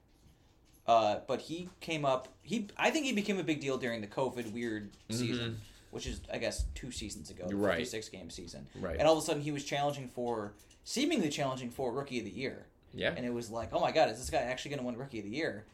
[0.87, 2.29] Uh, but he came up.
[2.41, 5.59] He I think he became a big deal during the COVID weird season,
[5.91, 7.63] which is I guess two seasons ago, the Mm-hmm.
[7.63, 7.77] Right.
[7.79, 8.65] fifty six game season.
[8.79, 8.97] Right.
[8.97, 10.53] And all of a sudden he was challenging for
[10.85, 12.65] seemingly challenging for rookie of the year.
[12.93, 13.13] Yeah.
[13.15, 15.19] And it was like, oh my god, is this guy actually going to win Rookie
[15.19, 15.65] of the Year?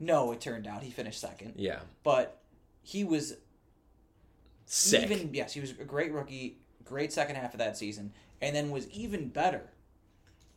[0.00, 1.52] No, it turned out he finished second.
[1.56, 1.80] Yeah.
[2.02, 2.40] But
[2.82, 3.36] he was
[4.64, 5.02] Sick.
[5.02, 8.70] even yes, he was a great rookie, great second half of that season, and then
[8.70, 9.70] was even better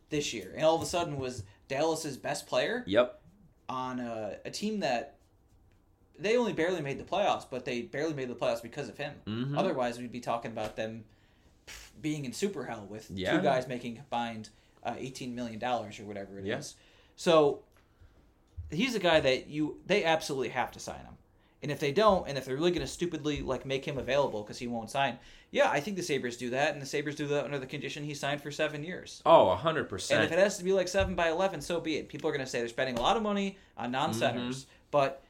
[0.09, 0.53] this year.
[0.55, 3.19] And all of a sudden was Dallas's best player yep.
[3.67, 5.15] on a, a team that
[6.17, 9.13] they only barely made the playoffs, but they barely made the playoffs because of him.
[9.27, 9.57] Mhm.
[9.57, 11.03] Otherwise, we'd be talking about them
[12.01, 13.35] being in super hell with Yeah.
[13.35, 14.49] two guys making combined
[14.83, 16.47] uh, eighteen million dollars or whatever it is.
[16.47, 16.61] Yeah.
[17.15, 17.63] So
[18.73, 21.17] he's a guy that you they absolutely have to sign him.
[21.61, 24.41] And if they don't, and if they're really going to stupidly like make him available
[24.41, 25.17] because he won't sign,
[25.49, 28.03] yeah, I think the Sabres do that, and the Sabres do that under the condition
[28.03, 29.21] he signed for seven years.
[29.25, 31.97] Oh, a hundred And if it has to be like seven by eleven, so be
[31.97, 32.09] it.
[32.09, 34.71] People are going to say they're spending a lot of money on non-centers, mm-hmm.
[34.91, 35.23] but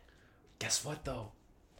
[0.63, 1.33] Guess what though?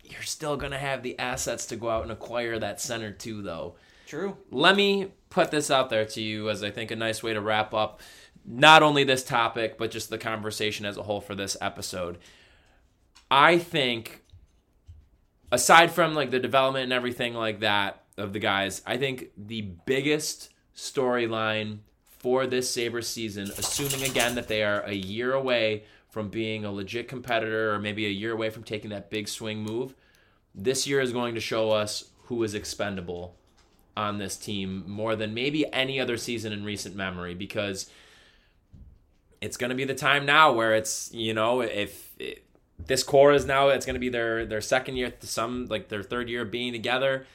[0.04, 3.76] You're still gonna have the assets to go out and acquire that center too, though.
[4.06, 4.36] true.
[4.52, 7.40] let me put this out there to you as I think a nice way to
[7.40, 8.02] wrap up
[8.46, 12.18] not only this topic, but just the conversation as a whole for this episode.
[13.32, 14.22] I think,
[15.52, 19.62] aside from like the development and everything like that of the guys, I think the
[19.86, 26.30] biggest storyline for this Sabres season, assuming again that they are a year away from
[26.30, 29.96] being a legit competitor or maybe a year away from taking that big swing move,
[30.54, 33.36] this year is going to show us who is expendable
[33.98, 37.90] on this team more than maybe any other season in recent memory because
[39.44, 42.46] it's going to be the time now where it's you know if it,
[42.80, 46.04] this core is now it's going to be their their second year some like their
[46.04, 47.26] third year being together.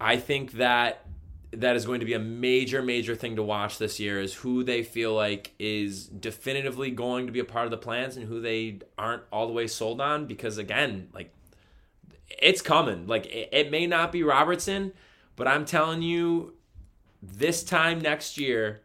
[0.00, 1.06] I think that
[1.52, 4.64] that is going to be a major major thing to watch this year is who
[4.64, 8.40] they feel like is definitively going to be a part of the plans and who
[8.40, 11.32] they aren't all the way sold on because again like
[12.40, 13.06] it's coming.
[13.06, 14.92] Like it, it may not be robertson
[15.36, 16.54] but I'm telling you,
[17.22, 18.81] this time next year,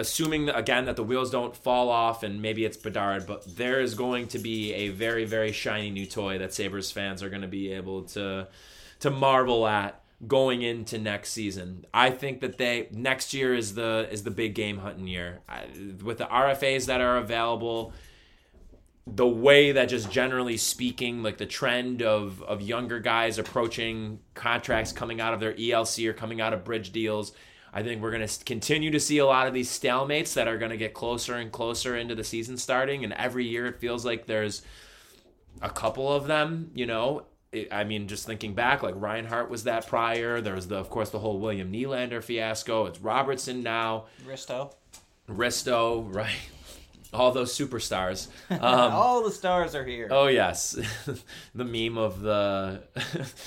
[0.00, 3.94] assuming again that the wheels don't fall off and maybe it's Bedard, but there is
[3.94, 7.48] going to be a very, very shiny new toy that Sabres fans are going to
[7.48, 8.48] be able to
[9.00, 11.84] to marvel at going into next season.
[11.94, 15.66] I think that they next year is the is the big game hunting year I,
[16.02, 17.92] with the RFAs that are available
[19.06, 24.92] the way that just generally speaking like the trend of of younger guys approaching contracts
[24.92, 27.32] coming out of their ELC or coming out of bridge deals
[27.72, 30.58] I think we're going to continue to see a lot of these stalemates that are
[30.58, 34.04] going to get closer and closer into the season starting and every year it feels
[34.04, 34.62] like there's
[35.62, 37.24] a couple of them, you know.
[37.52, 40.40] It- I mean, just thinking back, like Reinhart was that prior.
[40.40, 42.86] There was the, of course, the whole William Nylander fiasco.
[42.86, 44.72] It's Robertson now, Risto.
[45.28, 46.30] Risto, right?
[47.12, 48.28] All those superstars.
[48.50, 50.08] Um, All the stars are here.
[50.10, 50.78] Oh yes,
[51.54, 52.82] the meme of the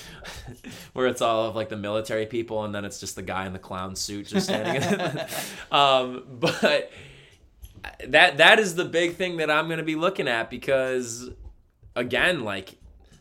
[0.92, 3.52] where it's all of like the military people, and then it's just the guy in
[3.52, 5.20] the clown suit just standing.
[5.70, 6.90] um, but
[8.08, 11.30] that that is the big thing that I'm going to be looking at because
[11.94, 12.76] again, like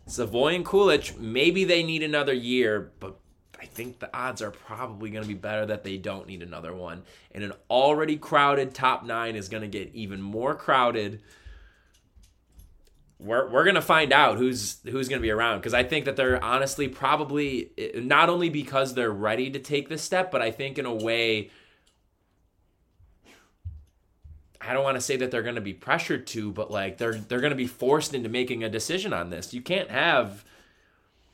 [0.07, 3.17] Savoy and Kulich, maybe they need another year, but
[3.63, 6.75] I think the odds are probably going to be better that they don't need another
[6.75, 7.03] one.
[7.31, 11.21] And an already crowded top nine is going to get even more crowded
[13.19, 16.43] we're, we're gonna find out who's who's gonna be around because I think that they're
[16.43, 20.77] honestly probably eh, not only because they're ready to take this step, but I think
[20.77, 21.49] in a way
[24.59, 27.39] I don't want to say that they're gonna be pressured to, but like they're they're
[27.39, 29.53] gonna be forced into making a decision on this.
[29.53, 30.43] You can't have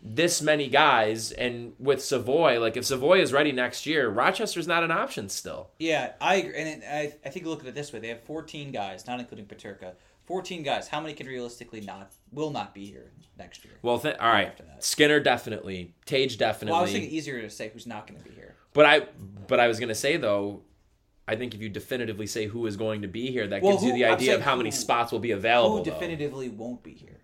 [0.01, 4.83] this many guys and with Savoy, like if Savoy is ready next year, Rochester's not
[4.83, 5.71] an option still.
[5.79, 6.55] Yeah, I agree.
[6.55, 9.45] And I, I think look at it this way: they have 14 guys, not including
[9.45, 9.93] Peterka.
[10.25, 10.87] 14 guys.
[10.87, 13.73] How many can realistically not will not be here next year?
[13.81, 16.71] Well, th- all right, Skinner definitely, Tage definitely.
[16.71, 18.55] Well, I was thinking easier to say who's not going to be here.
[18.73, 19.01] But I
[19.47, 20.61] but I was gonna say though,
[21.27, 23.83] I think if you definitively say who is going to be here, that Well, gives
[23.83, 25.77] you the idea of how many spots will be available.
[25.79, 25.91] Who though.
[25.91, 27.21] definitively won't be here?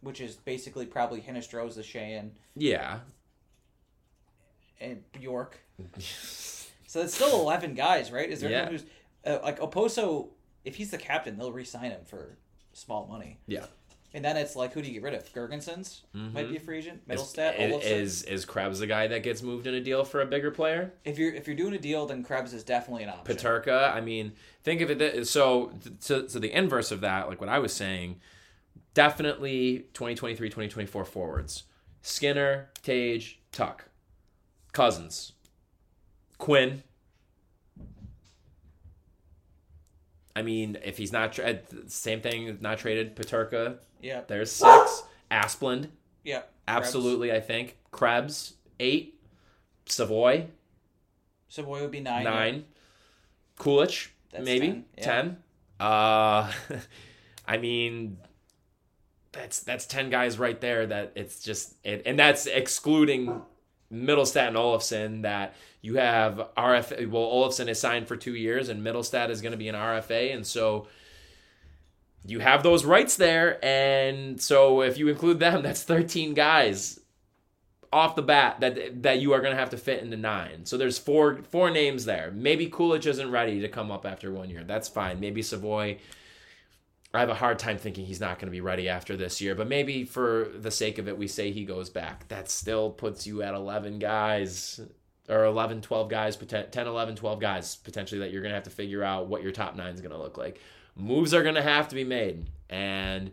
[0.00, 3.00] Which is basically probably Hinostroza, Sheahan, Yeah.
[4.80, 5.58] and York.
[5.98, 8.28] so it's still 11 guys, right?
[8.30, 8.56] Is there Yeah.
[8.58, 8.84] anyone who's
[9.26, 10.28] uh, like Okposo?
[10.64, 12.36] If he's the captain, they'll re-sign him for
[12.72, 13.38] small money.
[13.46, 13.66] Yeah.
[14.14, 15.30] And then it's like, who do you get rid of?
[15.34, 17.02] Girgensons might be a free agent.
[17.08, 17.82] Is, Mittelstadt, is, Olofsson.
[17.90, 20.94] is is Krebs the guy that gets moved in a deal for a bigger player?
[21.04, 23.36] If you're if you're doing a deal, then Krebs is definitely an option.
[23.36, 24.32] Peterka, I mean,
[24.64, 24.98] think of it.
[24.98, 28.18] th- So, so, so the inverse of that, like what I was saying,
[28.98, 31.62] definitely 2023, 2024 forwards.
[32.02, 33.82] Skinner, Tage, Tuch,
[34.72, 35.34] Cozens,
[36.38, 36.82] Quinn.
[40.34, 43.76] I mean, if he's not tra- same thing, not traded, Peterka.
[44.02, 45.04] Yeah, There's six.
[45.30, 45.90] Asplund,
[46.24, 47.30] yeah, absolutely.
[47.30, 49.14] I think Krebs, eight.
[49.86, 50.48] Savoy,
[51.48, 52.24] Savoy would be nine.
[52.24, 52.64] nine.
[53.60, 55.04] Kulich, That's maybe 10, yeah.
[55.04, 55.36] 10
[55.80, 56.52] uh
[57.46, 58.18] i mean
[59.32, 63.42] that's that's 10 guys right there that it's just it, and that's excluding
[63.92, 68.84] Mittelstadt and Olofsson that you have RFA well Olofsson is signed for 2 years and
[68.84, 70.88] Mittelstadt is going to be an RFA and so
[72.26, 77.00] you have those rights there and so if you include them that's 13 guys
[77.92, 80.64] off the bat that that you are going to have to fit into nine.
[80.64, 82.30] So there's four four names there.
[82.34, 84.64] Maybe Kulich isn't ready to come up after one year.
[84.64, 85.20] That's fine.
[85.20, 85.98] Maybe Savoy.
[87.14, 89.54] I have a hard time thinking he's not going to be ready after this year,
[89.54, 92.28] but maybe for the sake of it, we say he goes back.
[92.28, 94.80] That still puts you at 11 guys
[95.28, 98.70] or 11, 12 guys, 10, 11, 12 guys potentially that you're going to have to
[98.70, 100.60] figure out what your top nine is going to look like.
[100.96, 102.46] Moves are going to have to be made.
[102.68, 103.32] And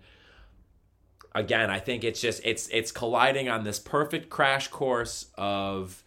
[1.33, 6.03] again, I think it's just it's it's colliding on this perfect crash course of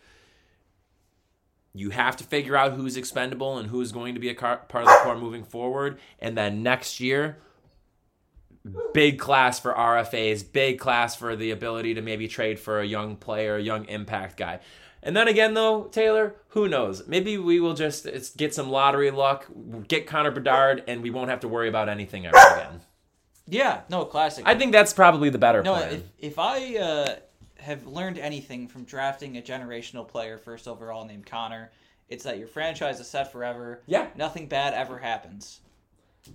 [1.75, 4.85] you have to figure out who's expendable and who's going to be a car, part
[4.85, 7.39] of the core moving forward, and then next year,
[8.93, 13.17] big class for RFAs, big class for the ability to maybe trade for a young
[13.17, 14.61] player, a young impact guy.
[15.03, 17.07] And then again, though, Taylor, who knows?
[17.07, 19.47] Maybe we will just it's, get some lottery luck,
[19.87, 22.81] get Connor Bedard, and we won't have to worry about anything ever again.
[23.47, 24.45] Yeah, no, classic.
[24.47, 25.93] I think that's probably the better no, plan.
[25.95, 27.17] if if I uh,
[27.61, 31.71] have learned anything from drafting a generational player first overall named Connor,
[32.09, 33.83] it's that your franchise is set forever.
[33.87, 34.09] Yeah.
[34.17, 35.61] Nothing bad ever happens,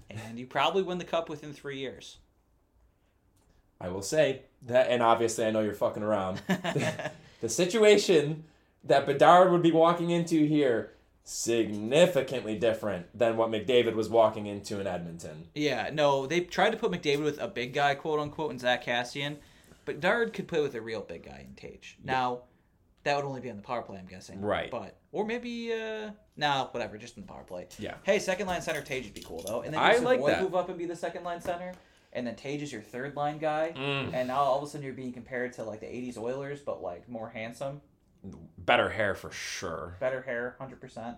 [0.09, 2.17] and you probably win the cup within three years.
[3.83, 6.41] I will say that, and obviously I know you're fucking around.
[7.41, 8.45] the situation
[8.85, 10.93] that Bedard would be walking into here
[11.25, 15.49] significantly different than what McDavid was walking into in Edmonton.
[15.53, 18.85] Yeah, no, they tried to put McDavid with a big guy, quote unquote, and Zack
[18.85, 19.37] Kassian,
[19.83, 21.97] but Dard could play with a real big guy in Tage.
[22.03, 22.43] Now,
[23.03, 24.41] that would only be on the power play, I'm guessing.
[24.41, 24.71] Right.
[24.71, 27.67] But or maybe uh nah, whatever, just in the power play.
[27.77, 27.95] Yeah.
[28.03, 30.41] Hey, second line center Tage would be cool though, and then I like that.
[30.41, 31.73] move up and be the second line center,
[32.13, 34.13] and then Tage is your third line guy, Mm.
[34.13, 36.81] and now all of a sudden you're being compared to like the '80s Oilers, but
[36.81, 37.81] like more handsome,
[38.57, 39.97] Better hair for sure.
[39.99, 41.17] better hair, hundred percent.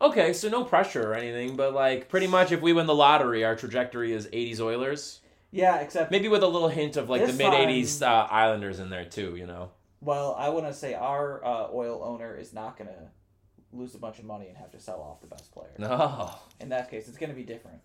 [0.00, 3.44] Okay, so no pressure or anything, but like pretty much if we win the lottery,
[3.44, 5.20] our trajectory is 80s Oilers.
[5.50, 8.90] Yeah, except Maybe with a little hint of like the mid 80s uh, Islanders in
[8.90, 9.70] there too, you know?
[10.00, 13.10] Well, I want to say our uh, oil owner is not going to
[13.72, 15.72] lose a bunch of money and have to sell off the best player.
[15.78, 16.30] No.
[16.60, 17.80] In that case, it's going to be different.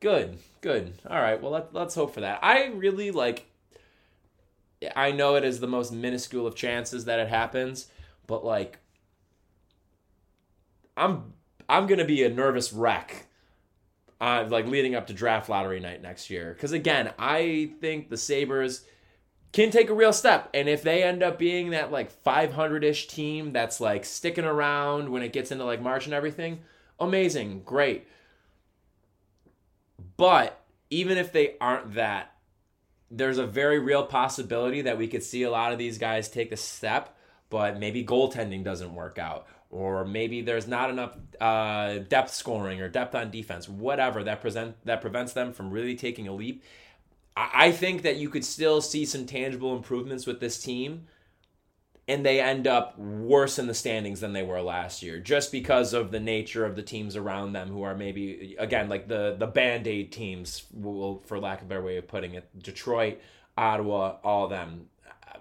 [0.00, 0.94] Good, good.
[1.08, 2.40] All right, well, let, let's hope for that.
[2.42, 3.46] I really like.
[4.94, 7.88] I know it is the most minuscule of chances that it happens,
[8.26, 8.78] but like,
[10.96, 11.32] I'm
[11.68, 13.26] I'm gonna be a nervous wreck,
[14.20, 16.52] uh, like leading up to draft lottery night next year.
[16.54, 18.84] Because again, I think the Sabres
[19.52, 23.06] can take a real step, and if they end up being that like 500 ish
[23.08, 26.60] team that's like sticking around when it gets into like March and everything,
[27.00, 28.06] amazing, great.
[30.16, 30.60] But
[30.90, 32.32] even if they aren't that,
[33.10, 36.52] there's a very real possibility that we could see a lot of these guys take
[36.52, 37.16] a step,
[37.50, 42.88] but maybe goaltending doesn't work out, or maybe there's not enough uh, depth scoring or
[42.88, 46.64] depth on defense, whatever that present that prevents them from really taking a leap.
[47.36, 51.06] I, I think that you could still see some tangible improvements with this team,
[52.06, 55.94] and they end up worse in the standings than they were last year, just because
[55.94, 59.46] of the nature of the teams around them, who are maybe again like the the
[59.46, 63.20] band aid teams, will, for lack of a better way of putting it, Detroit,
[63.56, 64.86] Ottawa, all of them.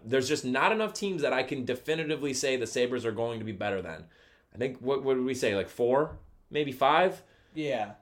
[0.06, 3.46] There's just not enough teams that I can definitively say the Sabres are going to
[3.46, 4.06] be better than.
[4.54, 6.18] I think what what did we say like four,
[6.50, 7.24] maybe five.
[7.54, 7.94] Yeah.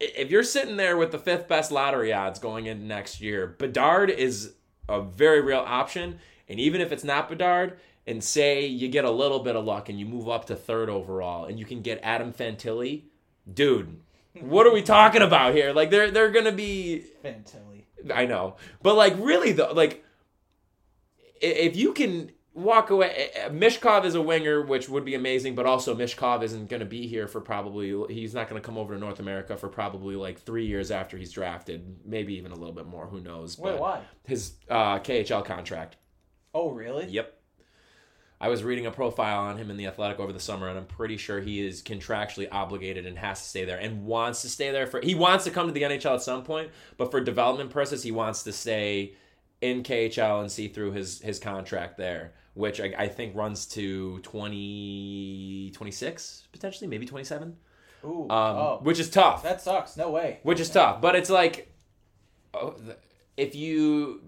[0.00, 4.10] If you're sitting there with the fifth best lottery odds going into next year, Bedard
[4.10, 4.54] is
[4.88, 6.18] a very real option.
[6.48, 9.88] And even if it's not Bedard, and say you get a little bit of luck
[9.88, 13.04] and you move up to third overall, and you can get Adam Fantilli,
[13.52, 14.00] dude,
[14.40, 15.72] what are we talking about here?
[15.72, 17.84] Like they're they're gonna be Fantilli.
[18.12, 20.04] I know, but like really though, like
[21.40, 25.94] if you can walk away, Michkov is a winger, which would be amazing, but also
[25.94, 27.94] Michkov isn't going to be here for probably.
[28.12, 31.16] He's not going to come over to North America for probably like three years after
[31.16, 33.06] he's drafted, maybe even a little bit more.
[33.06, 33.58] Who knows?
[33.58, 34.00] Wait, But why?
[34.24, 35.96] His uh, KHL contract.
[36.54, 37.06] Oh, really?
[37.06, 37.40] Yep.
[38.40, 40.86] I was reading a profile on him in the Athletic over the summer, and I'm
[40.86, 44.70] pretty sure he is contractually obligated and has to stay there and wants to stay
[44.70, 45.00] there for.
[45.00, 48.12] He wants to come to the NHL at some point, but for development purposes, he
[48.12, 49.14] wants to stay
[49.60, 54.18] in KHL and see through his his contract there, which I, I think runs to
[54.18, 57.56] 20, 26, potentially, maybe 27,
[58.04, 58.22] Ooh.
[58.24, 58.80] um, oh.
[58.82, 59.96] which is tough That sucks.
[59.96, 60.40] No way.
[60.42, 61.00] which is tough.
[61.00, 61.72] But it's like,
[62.52, 62.74] oh,
[63.38, 64.20] if you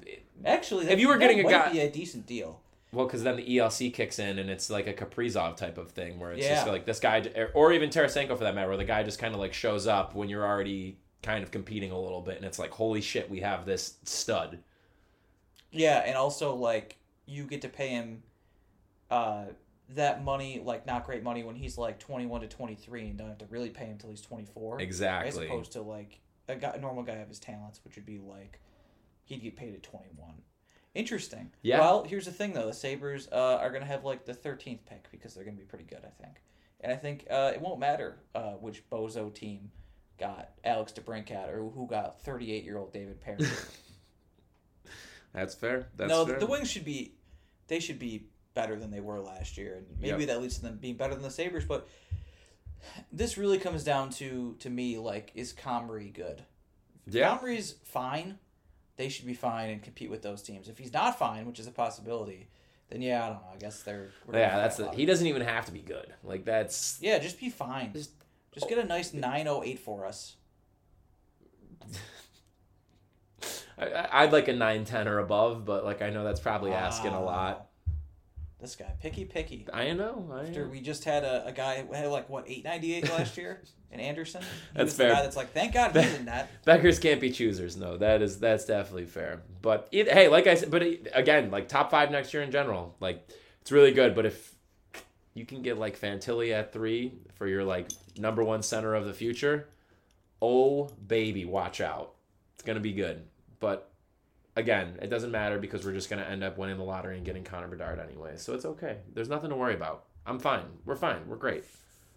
[0.45, 2.61] Actually, If you were that getting a might guy- be a decent deal.
[2.93, 6.19] Well, because then the ELC kicks in and it's like a Kaprizov type of thing
[6.19, 9.03] where it's just like this guy, or even Tarasenko for that matter, where the guy
[9.03, 12.37] just kind of like shows up when you're already kind of competing a little bit,
[12.37, 14.61] and it's like, holy shit, we have this stud.
[15.73, 18.23] Yeah, and also like you get to pay him
[19.11, 19.45] uh
[19.95, 23.19] that money, like not great money when he's like twenty one to twenty three and
[23.19, 24.81] don't have to really pay him until he's twenty four.
[24.81, 25.29] Exactly.
[25.29, 28.19] As opposed to like a, guy, a normal guy of his talents, which would be
[28.19, 28.59] like
[29.27, 30.35] he'd get paid at twenty one.
[30.95, 31.51] Interesting.
[31.61, 31.79] Yeah.
[31.81, 35.11] Well, here's the thing though: the Sabres uh, are gonna have like the thirteenth pick
[35.11, 36.37] because they're gonna be pretty good, I think.
[36.81, 39.71] And I think uh, it won't matter uh, which bozo team
[40.19, 43.45] got Alex DeBrincat or who got thirty eight year old David Perron.
[45.35, 45.89] That's fair.
[45.97, 46.39] That's no, fair.
[46.39, 47.13] the Wings should be
[47.69, 50.29] they should be better than they were last year, and maybe Yep.
[50.29, 51.65] that leads to them being better than the Sabres.
[51.67, 51.87] But
[53.13, 56.43] this really comes down to to me like is Comrie good?
[57.07, 57.37] If Yeah.
[57.37, 58.39] Comrie's fine.
[58.97, 60.69] They should be fine and compete with those teams.
[60.69, 62.49] If he's not fine, which is a possibility,
[62.89, 63.49] then yeah, I don't know.
[63.55, 66.15] I guess they're yeah, that's the, he doesn't even have to be good.
[66.25, 67.93] Like that's Yeah, just be fine.
[67.93, 68.13] Just-
[68.55, 70.37] Just get a nice nine oh eight for us.
[73.79, 77.13] I- I'd like a nine ten or above, but like I know that's probably asking
[77.13, 77.67] a lot.
[78.67, 79.65] This guy, picky, picky.
[79.73, 80.29] I know.
[80.33, 80.71] I After know.
[80.73, 83.63] we just had a, a guy who had like what eight ninety eight last year,
[83.93, 84.43] and Anderson.
[84.75, 85.13] That's fair.
[85.13, 86.51] guy that's like, thank God he's in that.
[86.65, 87.77] Beggars can't be choosers.
[87.77, 89.43] No, that is that's definitely fair.
[89.63, 92.51] But it, hey, like I said, but it, again, like top five next year in
[92.51, 93.29] general, like
[93.61, 94.17] it's really good.
[94.17, 94.53] But if
[95.33, 97.89] you can get like Fantilli at three for your like
[98.19, 99.69] number one center of the future,
[100.43, 102.15] oh baby, watch out.
[102.55, 103.23] It's gonna be good.
[103.61, 103.93] But
[104.57, 107.45] again, it doesn't matter because we're just gonna end up winning the lottery and getting
[107.45, 108.33] Connor Bedard anyway.
[108.37, 108.99] So it's okay.
[109.15, 110.07] There's nothing to worry about.
[110.27, 110.65] I'm fine.
[110.85, 111.29] We're fine.
[111.29, 111.65] We're great.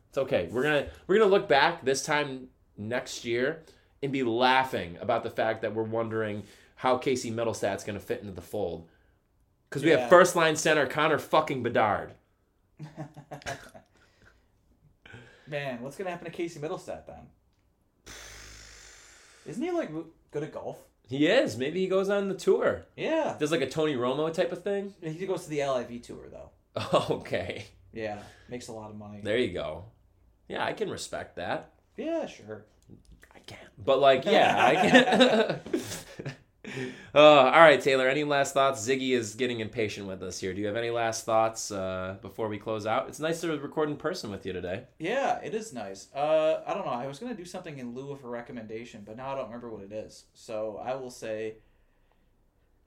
[0.09, 0.47] It's okay.
[0.51, 3.63] We're gonna we're gonna look back this time next year
[4.01, 6.43] and be laughing about the fact that we're wondering
[6.75, 8.87] how Casey Mittelstadt's gonna fit into the fold.
[9.69, 9.99] Because we Yeah.
[9.99, 12.13] have first line center Connor fucking Bedard.
[15.47, 17.27] Man, what's gonna happen to Casey Mittelstadt then?
[19.45, 19.91] Isn't he like
[20.31, 20.79] good at golf?
[21.09, 21.57] He is.
[21.57, 22.85] Maybe he goes on the tour.
[22.95, 23.35] Yeah.
[23.37, 24.93] There's like a Tony Romo type of thing.
[25.01, 26.51] He goes to the LIV tour though.
[27.09, 27.65] Okay.
[27.91, 29.21] Yeah, makes a lot of money.
[29.23, 29.85] There you go.
[30.47, 31.71] Yeah, I can respect that.
[31.97, 32.65] Yeah, sure.
[33.35, 33.59] I can't.
[33.83, 35.59] But like, yeah, I can.
[37.15, 38.07] uh, all right, Taylor.
[38.07, 38.85] Any last thoughts?
[38.87, 40.53] Ziggy is getting impatient with us here.
[40.53, 43.07] Do you have any last thoughts uh, before we close out?
[43.07, 44.83] It's nice to record in person with you today.
[44.97, 46.07] Yeah, it is nice.
[46.13, 46.91] Uh, I don't know.
[46.91, 49.69] I was gonna do something in lieu of a recommendation, but now I don't remember
[49.69, 50.25] what it is.
[50.33, 51.55] So I will say.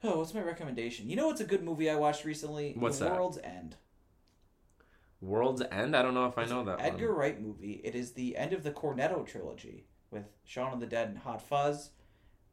[0.04, 1.08] Oh, what's my recommendation?
[1.08, 2.74] You know what's a good movie I watched recently?
[2.76, 3.14] What's the that?
[3.14, 3.76] World's End.
[5.20, 5.94] World's End.
[5.94, 7.18] I don't know if I know that Edgar one.
[7.18, 7.80] Wright movie.
[7.84, 11.40] It is the end of the Cornetto trilogy with Shaun of the Dead and Hot
[11.40, 11.90] Fuzz,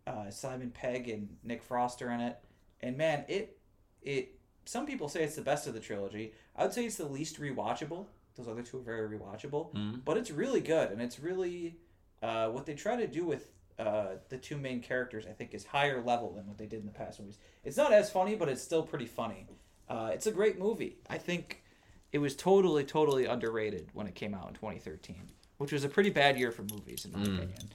[0.10, 2.38] uh, Simon Pegg and Nick Frost are in it.
[2.82, 3.58] And man, it
[4.02, 4.36] it
[4.66, 6.34] some people say it's the best of the trilogy.
[6.56, 8.06] I would say it's the least rewatchable.
[8.36, 10.06] Those other two are very rewatchable, Mhm.
[10.06, 11.78] but it's really good and it's really
[12.22, 15.26] uh, what they try to do with uh, the two main characters.
[15.26, 17.38] I think is higher level than what they did in the past movies.
[17.64, 19.48] It's not as funny, but it's still pretty funny.
[19.88, 20.98] Uh, it's a great movie.
[21.10, 21.64] I think
[22.12, 25.30] it was totally, totally underrated when it came out in 2013,
[25.60, 27.38] which was a pretty bad year for movies, in my Mm.
[27.38, 27.70] opinion.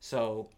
[0.00, 0.48] So,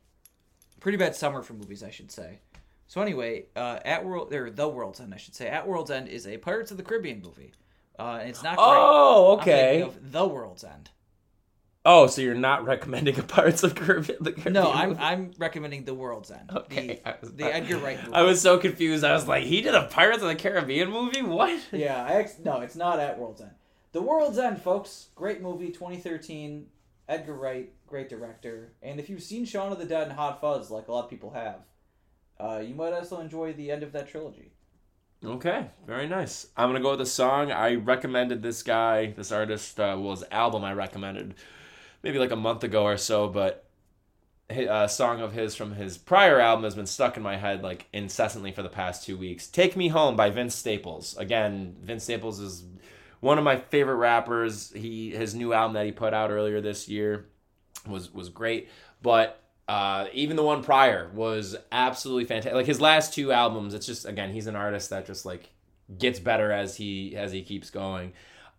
[0.83, 2.41] pretty bad summer for movies, I should say.
[2.89, 6.09] So anyway, uh, at world or the World's End, I should say, at World's End
[6.09, 7.53] is a Pirates of the Caribbean movie,
[7.99, 8.66] uh, and it's not great.
[8.68, 9.83] Oh, okay.
[9.83, 10.91] of the World's End.
[11.85, 14.18] Oh, so you're not recommending a Pirates of Caribbean?
[14.22, 15.01] The Caribbean No, I'm movie?
[15.01, 16.51] I'm recommending the World's End.
[16.55, 17.01] Okay.
[17.05, 18.14] I was- The, the Edgar Wright movie.
[18.14, 19.03] I was so confused.
[19.05, 21.22] I was like, he did a Pirates of the Caribbean movie?
[21.22, 21.61] What?
[21.72, 23.51] Yeah, I ex- no, it's not at World's End.
[23.93, 25.09] The World's End, folks.
[25.16, 26.66] Great movie, 2013.
[27.09, 28.72] Edgar Wright, great director.
[28.82, 31.11] And if you've seen Shaun of the Dead and Hot Fuzz, like a lot of
[31.11, 31.61] people have,
[32.40, 34.51] uh, you might also enjoy the end of that trilogy.
[35.22, 36.47] Okay, very nice.
[36.57, 37.53] I'm gonna go with a song.
[37.53, 41.34] I recommended this guy, this artist, uh, well, album I recommended
[42.03, 43.68] maybe like a month ago or so, but
[44.49, 47.88] a song of his from his prior album has been stuck in my head like
[47.93, 49.47] incessantly for the past two weeks.
[49.47, 51.14] "Take Me Home" by Vince Staples.
[51.18, 52.64] Again, Vince Staples is
[53.20, 54.72] one of my favorite rappers.
[54.74, 57.26] He his new album that he put out earlier this year
[57.87, 58.68] was was great,
[59.03, 62.55] but uh, even the one prior was absolutely fantastic.
[62.55, 65.51] Like his last two albums, it's just again he's an artist that just like
[65.99, 68.12] gets better as he as he keeps going.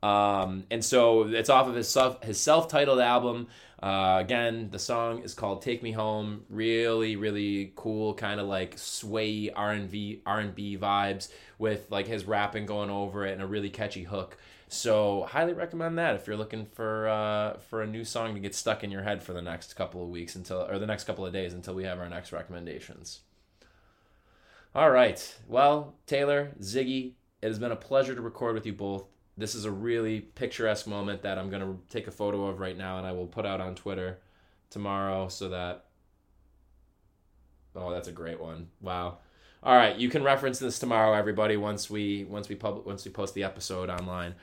[0.03, 3.47] Um, and so it's off of his self his self titled album.
[3.81, 8.77] Uh, again, the song is called "Take Me Home." Really, really cool, kind of like
[8.77, 13.31] sway R and B R and B vibes with like his rapping going over it
[13.31, 14.37] and a really catchy hook.
[14.67, 18.55] So highly recommend that if you're looking for uh, for a new song to get
[18.55, 21.25] stuck in your head for the next couple of weeks until or the next couple
[21.25, 23.21] of days until we have our next recommendations.
[24.75, 25.35] All right.
[25.47, 29.05] Well, Taylor, Ziggy, It has been a pleasure to record with you both.
[29.37, 32.77] This is a really picturesque moment that I'm going to take a photo of right
[32.77, 34.19] now and I will put out on Twitter
[34.69, 35.85] tomorrow so that.
[37.75, 38.67] Oh, that's a great one.
[38.81, 39.17] Wow.
[39.63, 41.55] All right, you can reference this tomorrow, everybody.
[41.55, 44.35] Once we once we public once we post the episode online.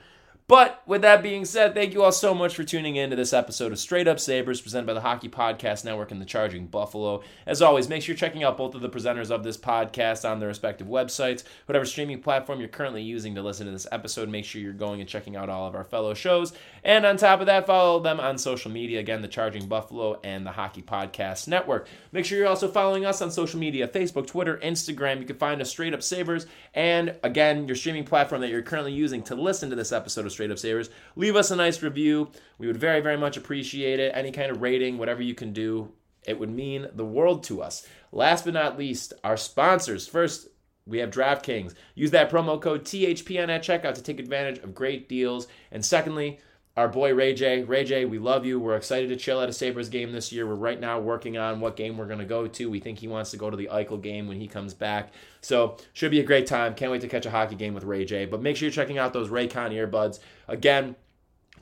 [0.51, 3.33] But with that being said, thank you all so much for tuning in to this
[3.33, 7.23] episode of Straight Up Sabres presented by the Hockey Podcast Network and the Charging Buffalo.
[7.47, 10.41] As always, make sure you're checking out both of the presenters of this podcast on
[10.41, 11.45] their respective websites.
[11.67, 15.01] Whatever streaming platform you're currently using to listen to this episode, make sure you're going
[15.01, 16.53] and checking out all of our fellow shows.
[16.83, 18.99] And on top of that, follow them on social media.
[18.99, 21.87] Again, the Charging Buffalo and the Hockey Podcast Network.
[22.11, 25.21] Make sure you're also following us on social media Facebook, Twitter, Instagram.
[25.21, 26.47] You can find us Straight Up Sabres.
[26.75, 30.40] And again, your streaming platform that you're currently using to listen to this episode of
[30.41, 30.89] Straight Up Sabres.
[31.17, 32.31] Leave us a nice review.
[32.57, 34.13] We would very, very much appreciate it.
[34.15, 35.93] Any kind of rating, whatever you can do,
[36.27, 37.87] it would mean the world to us.
[38.11, 40.09] Last but not least, our sponsors.
[40.09, 40.49] First,
[40.87, 41.75] we have DraftKings.
[41.95, 45.47] Use that promo code THPN at checkout to take advantage of great deals.
[45.71, 46.41] And secondly,
[46.77, 47.63] our boy Ray J.
[47.63, 48.59] Ray J, we love you.
[48.61, 50.47] We're excited to chill at a Sabres game this year.
[50.47, 52.71] We're right now working on what game we're going to go to.
[52.71, 55.13] We think he wants to go to the Eichel game when he comes back.
[55.41, 56.75] So, should be a great time.
[56.75, 58.25] Can't wait to catch a hockey game with Ray J.
[58.25, 60.21] But make sure you're checking out those Raycon earbuds.
[60.49, 60.95] Again,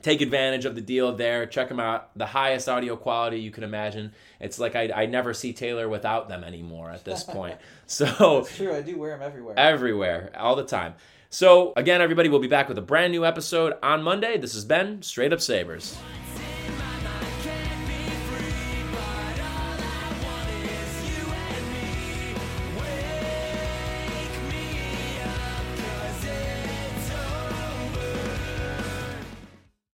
[0.01, 1.45] take advantage of the deal there.
[1.47, 2.11] Check them out.
[2.17, 4.13] The highest audio quality you can imagine.
[4.39, 7.57] It's like I, I never see Taylor without them anymore at this point.
[7.87, 8.73] So, It's true.
[8.73, 9.55] I do wear them everywhere.
[9.57, 10.93] everywhere, all the time.
[11.31, 14.39] So, again, everybody, we'll be back with a brand new episode on Monday.
[14.39, 15.95] This has been Straight Up Sabres.